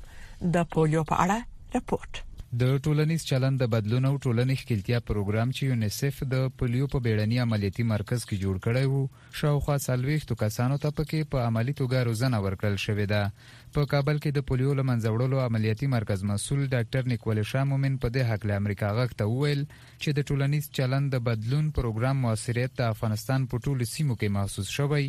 د 0.54 0.64
پولیو 0.74 1.04
په 1.04 1.16
اړه 1.16 1.44
رپورت 1.76 2.27
د 2.62 2.78
ټولنیز 2.86 3.24
چلند 3.30 3.60
د 3.62 3.66
بدلون 3.72 4.06
او 4.10 4.12
ټولنې 4.26 4.54
ښکیلتیا 4.60 5.00
پروګرام 5.10 5.50
چې 5.56 5.68
یونیسف 5.72 6.22
د 6.34 6.46
پولیو 6.62 6.86
په 6.94 7.02
بیړني 7.08 7.38
عملیاتي 7.42 7.84
مرکز 7.90 8.24
کې 8.30 8.42
جوړ 8.44 8.56
کړی 8.66 8.86
وو 8.92 9.02
شاوخوا 9.42 9.76
څلوېښتو 9.88 10.38
کسانو 10.44 10.78
ته 10.84 10.90
پکې 11.00 11.28
په 11.34 11.44
عملی 11.50 11.74
توګه 11.82 12.08
روزنه 12.10 12.38
ورکړل 12.46 12.78
شوې 12.86 13.06
ده 13.12 13.76
په 13.76 13.90
کابل 13.92 14.22
کې 14.24 14.32
د 14.38 14.46
پولیو 14.52 14.74
له 14.80 14.84
منځه 14.90 15.14
وړلو 15.16 15.44
عملیاتي 15.48 15.90
مرکز 15.96 16.24
مسول 16.32 16.64
ډاکټر 16.74 17.12
نیکول 17.14 17.44
شاه 17.52 17.68
مومن 17.74 18.00
په 18.06 18.14
دې 18.16 18.32
حق 18.32 18.48
له 18.52 18.60
امریکا 18.62 18.90
غږ 19.02 19.12
ته 19.20 19.30
وویل 19.34 19.62
چې 20.02 20.10
د 20.20 20.28
ټولنیز 20.30 20.72
چلند 20.80 21.14
د 21.16 21.24
بدلون 21.30 21.68
پروګرام 21.82 22.26
موثریت 22.28 22.76
د 22.82 22.88
افغانستان 22.96 23.50
په 23.52 23.64
ټولو 23.68 23.90
سیمو 23.94 24.16
کې 24.16 24.36
محسوس 24.40 24.74
شوی 24.80 25.08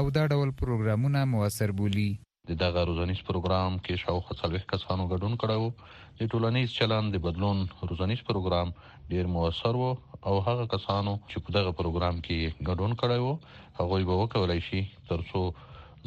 او 0.00 0.04
دا 0.18 0.26
ډول 0.34 0.52
پروګرامونه 0.60 1.24
موثر 1.36 1.72
بولی 1.82 2.08
د 2.52 2.60
دغه 2.66 2.84
روزنیز 2.92 3.24
پروګرام 3.30 3.80
کې 3.84 4.04
شاوخوا 4.04 4.38
څلوېښت 4.42 4.68
کسانو 4.74 5.10
ګډون 5.14 5.32
کړی 5.46 5.58
وو 5.64 5.98
د 6.20 6.22
ټولنیز 6.32 6.68
چلند 6.78 7.08
د 7.12 7.16
بدلون 7.26 7.58
روزنیز 7.88 8.20
پروګرام 8.28 8.68
ډیر 9.12 9.24
موثر 9.34 9.74
وو 9.80 9.90
او 10.28 10.34
هغه 10.48 10.64
کسانو 10.74 11.12
چې 11.30 11.36
په 11.44 11.48
دغه 11.56 11.70
پروګرام 11.78 12.16
کې 12.24 12.52
ګډون 12.68 12.92
کړی 13.00 13.20
وو 13.22 13.34
هغه 13.78 13.94
به 14.08 14.14
وکولای 14.22 14.60
شي 14.68 14.80
ترڅو 15.10 15.42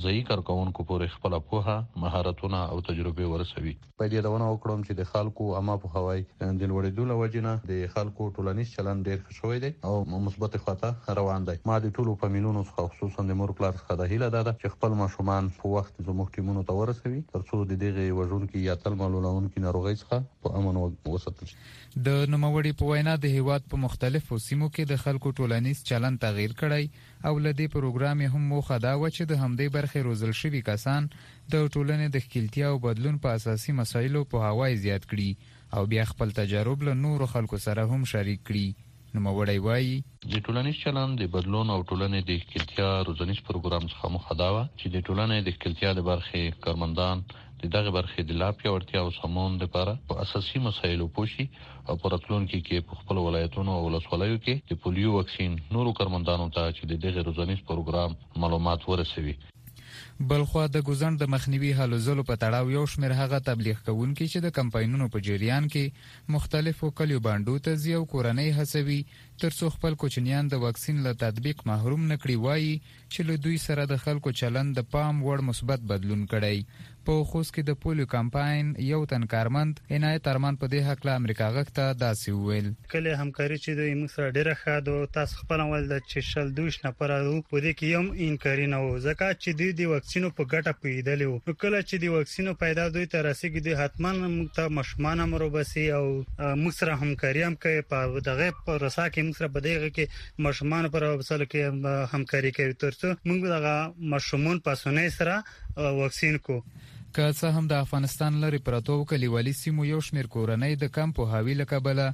ځایي 0.04 0.22
کارکونکو 0.30 0.84
پورې 0.90 1.08
خپل 1.16 1.34
پوهه 1.50 1.74
مهارتونه 2.04 2.60
او 2.74 2.78
تجربه 2.88 3.28
ورسوي 3.32 3.74
په 4.02 4.08
دې 4.14 4.22
ډول 4.28 4.46
وکړم 4.46 4.86
چې 4.88 4.94
د 5.00 5.08
خلکو 5.12 5.50
اما 5.60 5.76
په 5.84 5.92
هواي 5.98 6.24
د 6.44 6.72
لوړېدو 6.72 7.06
لوجنه 7.12 7.52
د 7.72 7.90
خلکو 7.96 8.30
ټولنیز 8.38 8.72
چلند 8.78 9.08
ډېر 9.10 9.20
ښه 9.26 9.38
شوی 9.40 9.62
دی 9.66 9.72
او 9.90 10.24
مثبت 10.28 10.58
خواته 10.64 11.16
روان 11.22 11.48
دی 11.50 11.56
ما 11.72 11.78
د 11.86 11.94
ټولو 11.98 12.16
په 12.24 12.34
ملونو 12.38 12.66
څخه 12.70 12.96
خصوصا 12.96 13.28
د 13.30 13.40
مور 13.44 13.56
پلار 13.62 13.78
څخه 13.82 14.00
د 14.02 14.12
هیله 14.14 14.32
ده 14.36 14.56
چې 14.62 14.76
خپل 14.78 14.98
ماشومان 15.04 15.52
په 15.60 15.74
وخت 15.76 16.02
زموږ 16.08 16.36
ټیمونو 16.40 16.66
ته 16.72 16.80
ورسوي 16.82 17.22
ترڅو 17.38 17.62
د 17.74 17.82
دې 17.84 18.18
وژونکو 18.20 18.66
یا 18.66 18.78
تل 18.86 19.00
معلومونکو 19.04 19.66
ناروغي 19.68 19.96
څخه 20.02 20.48
په 20.48 20.62
امن 20.62 20.82
وساتل 20.84 21.54
شي 21.54 21.58
د 21.96 22.22
نوموړي 22.34 22.82
په 22.82 22.92
وینا 22.94 23.16
د 23.28 23.34
هیواد 23.40 23.70
په 23.72 23.84
مختلفو 23.88 24.42
سیمو 24.50 24.70
کې 24.76 24.92
د 24.92 25.04
خلکو 25.08 25.36
ټولنیز 25.42 25.82
چلند 25.94 26.20
تغیر 26.28 26.60
کړی 26.62 26.86
او 27.28 27.32
لدې 27.44 27.66
پروګرام 27.76 28.22
هم 28.36 28.44
موخه 28.54 28.78
دا 28.86 28.90
و 29.02 29.10
چې 29.18 29.24
د 29.28 29.36
همدې 29.42 29.68
برخې 29.76 30.02
روزل 30.08 30.32
شوي 30.42 30.62
کسان 30.70 31.04
د 31.54 31.70
ټولنې 31.76 32.08
د 32.16 32.24
خکلتیا 32.26 32.72
او 32.72 32.80
بدلون 32.86 33.20
په 33.26 33.38
اساسي 33.40 33.76
مسایلو 33.82 34.24
په 34.34 34.42
هوای 34.50 34.76
زیات 34.86 35.06
کړي 35.12 35.60
او 35.78 35.86
بیا 35.94 36.04
خپل 36.10 36.34
تجارب 36.40 36.84
له 36.90 36.98
نورو 37.04 37.30
خلکو 37.36 37.62
سره 37.68 37.86
هم 37.94 38.04
شریک 38.14 38.44
کړي 38.50 38.92
نوموړی 39.16 39.58
وایي 39.68 39.96
د 40.34 40.44
ټولنیز 40.48 40.84
چلند 40.84 41.22
د 41.22 41.32
بدلون 41.38 41.74
او 41.78 41.80
ټولنې 41.84 42.30
د 42.30 42.44
خپلتیا 42.44 42.90
روزنیز 43.10 43.40
پروګرام 43.50 43.88
څخه 43.94 44.14
مخه 44.18 44.40
دا 44.44 44.50
و 44.56 44.60
چې 44.80 44.88
د 44.96 45.08
ټولنې 45.08 45.48
د 45.48 45.58
خپلتیا 45.58 45.94
د 46.00 46.06
برخې 46.12 46.64
کارمندان 46.68 47.26
د 47.64 47.66
دغه 47.76 47.92
برخې 47.98 48.22
د 48.30 48.32
لا 48.42 48.48
پیاوړتیا 48.62 49.00
او 49.04 49.12
سمون 49.18 49.54
لپاره 49.64 49.92
په 50.08 50.24
اساسي 50.24 50.60
مسایلو 50.66 51.08
پوښي 51.20 51.46
او 51.88 51.94
پر 52.02 52.12
راتلونکي 52.16 52.60
کې 52.66 52.88
په 52.90 53.00
خپل 53.02 53.22
ولایتونو 53.28 53.78
او 53.78 53.86
ولسوالیو 53.86 54.42
کې 54.48 54.74
د 54.74 54.82
پولیو 54.86 55.16
وکسین 55.18 55.56
نورو 55.78 55.96
کارمندانو 56.02 56.50
ته 56.58 56.76
چې 56.78 56.92
د 56.94 57.02
دغه 57.08 57.26
روزنیز 57.32 57.66
پروګرام 57.72 58.20
معلومات 58.46 58.88
ورسوي 58.94 59.38
بلخوا 60.32 60.64
د 60.74 60.84
ګوزند 60.90 61.18
د 61.22 61.28
مخنیوي 61.34 61.70
حل 61.78 61.94
زلو 62.08 62.24
په 62.30 62.36
تړاو 62.42 62.74
یو 62.74 62.82
شمیر 62.92 63.14
هغه 63.20 63.40
تبلیغ 63.48 63.78
کوونکي 63.88 64.26
چې 64.28 64.46
د 64.46 64.54
کمپاینونو 64.58 65.08
په 65.16 65.22
جریان 65.28 65.68
کې 65.74 66.30
مختلفو 66.36 66.92
کلیو 67.00 67.22
باندې 67.28 67.66
ته 67.68 67.82
زیو 67.86 68.02
کورنۍ 68.14 68.54
حسوي 68.60 68.98
ترڅو 69.44 69.70
خپل 69.76 69.96
کوچنیان 70.06 70.52
د 70.54 70.64
وکسین 70.66 71.02
له 71.08 71.18
تطبیق 71.24 71.64
محروم 71.72 72.06
نکړي 72.12 72.38
وایي 72.46 72.74
چې 72.84 73.30
له 73.32 73.42
دوی 73.48 73.58
سره 73.66 73.88
د 73.94 74.02
خلکو 74.06 74.36
چلند 74.42 74.80
د 74.82 74.90
پام 74.96 75.26
وړ 75.28 75.50
مثبت 75.52 75.88
بدلون 75.94 76.26
کړي 76.36 76.58
په 77.08 77.14
خوست 77.30 77.52
کې 77.56 77.64
د 77.70 77.80
پولیو 77.84 78.06
کمپاین 78.14 78.68
یو 78.90 79.00
تن 79.12 79.24
کارمند 79.34 79.80
عنایت 79.96 80.28
ارمان 80.34 80.58
په 80.62 80.68
دې 80.74 80.84
حق 80.90 81.02
له 81.08 81.16
امریکا 81.22 81.48
غښته 81.56 81.86
داسې 82.04 82.38
وویل 82.38 82.68
کله 82.94 83.16
همکاري 83.22 83.58
چې 83.64 83.80
د 83.80 83.98
موږ 84.02 84.14
سره 84.16 84.36
ډیره 84.38 84.54
ښه 84.62 84.76
ده 84.88 85.08
تاسو 85.18 85.40
خپل 85.42 85.64
ول 85.72 85.90
د 85.94 86.06
چشل 86.14 86.54
دوش 86.60 86.78
نه 86.86 86.92
پر 87.02 87.14
او 87.16 87.26
په 87.50 87.64
دې 87.66 87.74
کې 87.80 87.88
هم 88.00 88.08
انکاري 88.28 88.68
نه 88.76 88.80
و 88.84 88.94
ځکه 88.96 89.30
چې 89.42 89.58
دوی 89.62 89.72
د 89.80 89.92
وکسینو 89.94 90.30
په 90.38 90.48
ګټه 90.52 90.84
پیدلې 90.86 91.26
وو 91.32 91.58
کله 91.66 91.82
چې 91.90 91.96
د 92.04 92.16
وکسینو 92.16 92.56
پیدا 92.64 92.86
دوی 92.96 93.10
ته 93.16 93.26
رسیدي 93.30 93.66
د 93.68 93.80
حتمان 93.82 94.22
موږ 94.24 94.60
ته 94.60 94.74
مشمان 94.80 95.24
مروبسي 95.34 95.86
او 96.00 96.06
موږ 96.12 96.78
سره 96.80 97.00
همکاري 97.04 97.44
هم 97.50 97.60
کوي 97.68 97.84
په 97.92 98.24
دغه 98.30 98.48
پر 98.70 98.82
رسا 98.88 99.10
کې 99.10 99.22
موږ 99.28 99.36
سره 99.42 99.54
بدېږي 99.58 99.92
کې 99.96 100.46
مشمان 100.48 100.90
پر 100.96 101.10
وبسل 101.10 101.46
کې 101.52 102.16
همکاري 102.16 102.56
کوي 102.62 102.80
ترڅو 102.86 103.14
موږ 103.30 103.54
دغه 103.58 103.76
مشمون 104.16 104.66
پاسونه 104.70 105.08
سره 105.20 105.38
وکسین 106.00 106.36
کو 106.48 106.58
که 107.16 107.26
څه 107.38 107.50
هم 107.56 107.68
د 107.72 107.84
افغانستان 107.84 108.38
لري 108.44 108.58
پرتو 108.68 108.94
کلیوالي 109.10 109.52
سیمو 109.58 109.84
یو 109.88 110.00
شمیر 110.06 110.28
کورنۍ 110.36 110.76
د 110.84 110.90
کم 110.96 111.12
په 111.18 111.26
هاوی 111.34 111.54
لکبله 111.60 112.06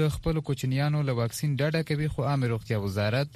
د 0.00 0.08
خپل 0.14 0.40
کوچنیانو 0.48 1.02
له 1.10 1.18
واکسین 1.18 1.52
ډډه 1.60 1.82
کوي 1.90 2.08
خو 2.14 2.22
عام 2.30 2.44
روغتیا 2.52 2.78
وزارت 2.86 3.28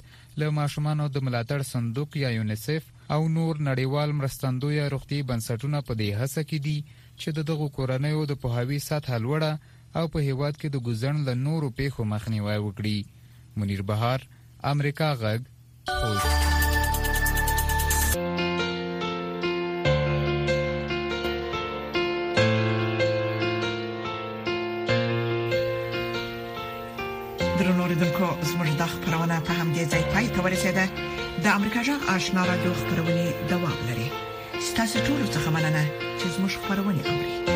له 0.43 0.49
ماشومانو 0.57 1.07
د 1.17 1.25
ملاتړ 1.27 1.63
صندوق 1.71 2.17
یا 2.23 2.29
یونیسف 2.37 2.89
او 3.13 3.19
نور 3.37 3.61
نړیوال 3.69 4.09
مرستندوی 4.21 4.81
روغتي 4.95 5.19
بنسټونه 5.29 5.81
په 5.89 5.99
دې 6.01 6.21
هڅه 6.21 6.43
کې 6.49 6.65
دي 6.67 6.77
چې 6.99 7.37
د 7.37 7.47
دغو 7.51 7.67
کورنۍ 7.77 8.19
د 8.33 8.41
په 8.45 8.57
هاوی 8.57 8.81
سطح 8.87 9.17
لوړه 9.27 10.01
او 10.01 10.07
په 10.17 10.25
هیواد 10.29 10.59
کې 10.61 10.73
د 10.73 10.87
ګزن 10.89 11.23
له 11.29 11.39
نورو 11.45 11.71
پیښو 11.79 12.11
مخنیوي 12.15 12.57
وکړي 12.57 13.55
منیر 13.61 13.85
بهار 13.93 14.27
امریکا 14.73 15.13
غږ 15.23 15.87
خوست 15.99 16.52
آشنا 32.09 32.45
رادیو 32.45 32.73
خبرونه 32.73 33.33
دوام 33.49 33.73
لري 33.87 34.07
ستاسو 34.69 34.99
ټول 35.07 35.21
څه 35.33 35.49
مننه 35.55 35.83
چې 36.19 36.25
زموږ 36.35 36.51
خبرونه 36.63 37.01
اوري 37.05 37.52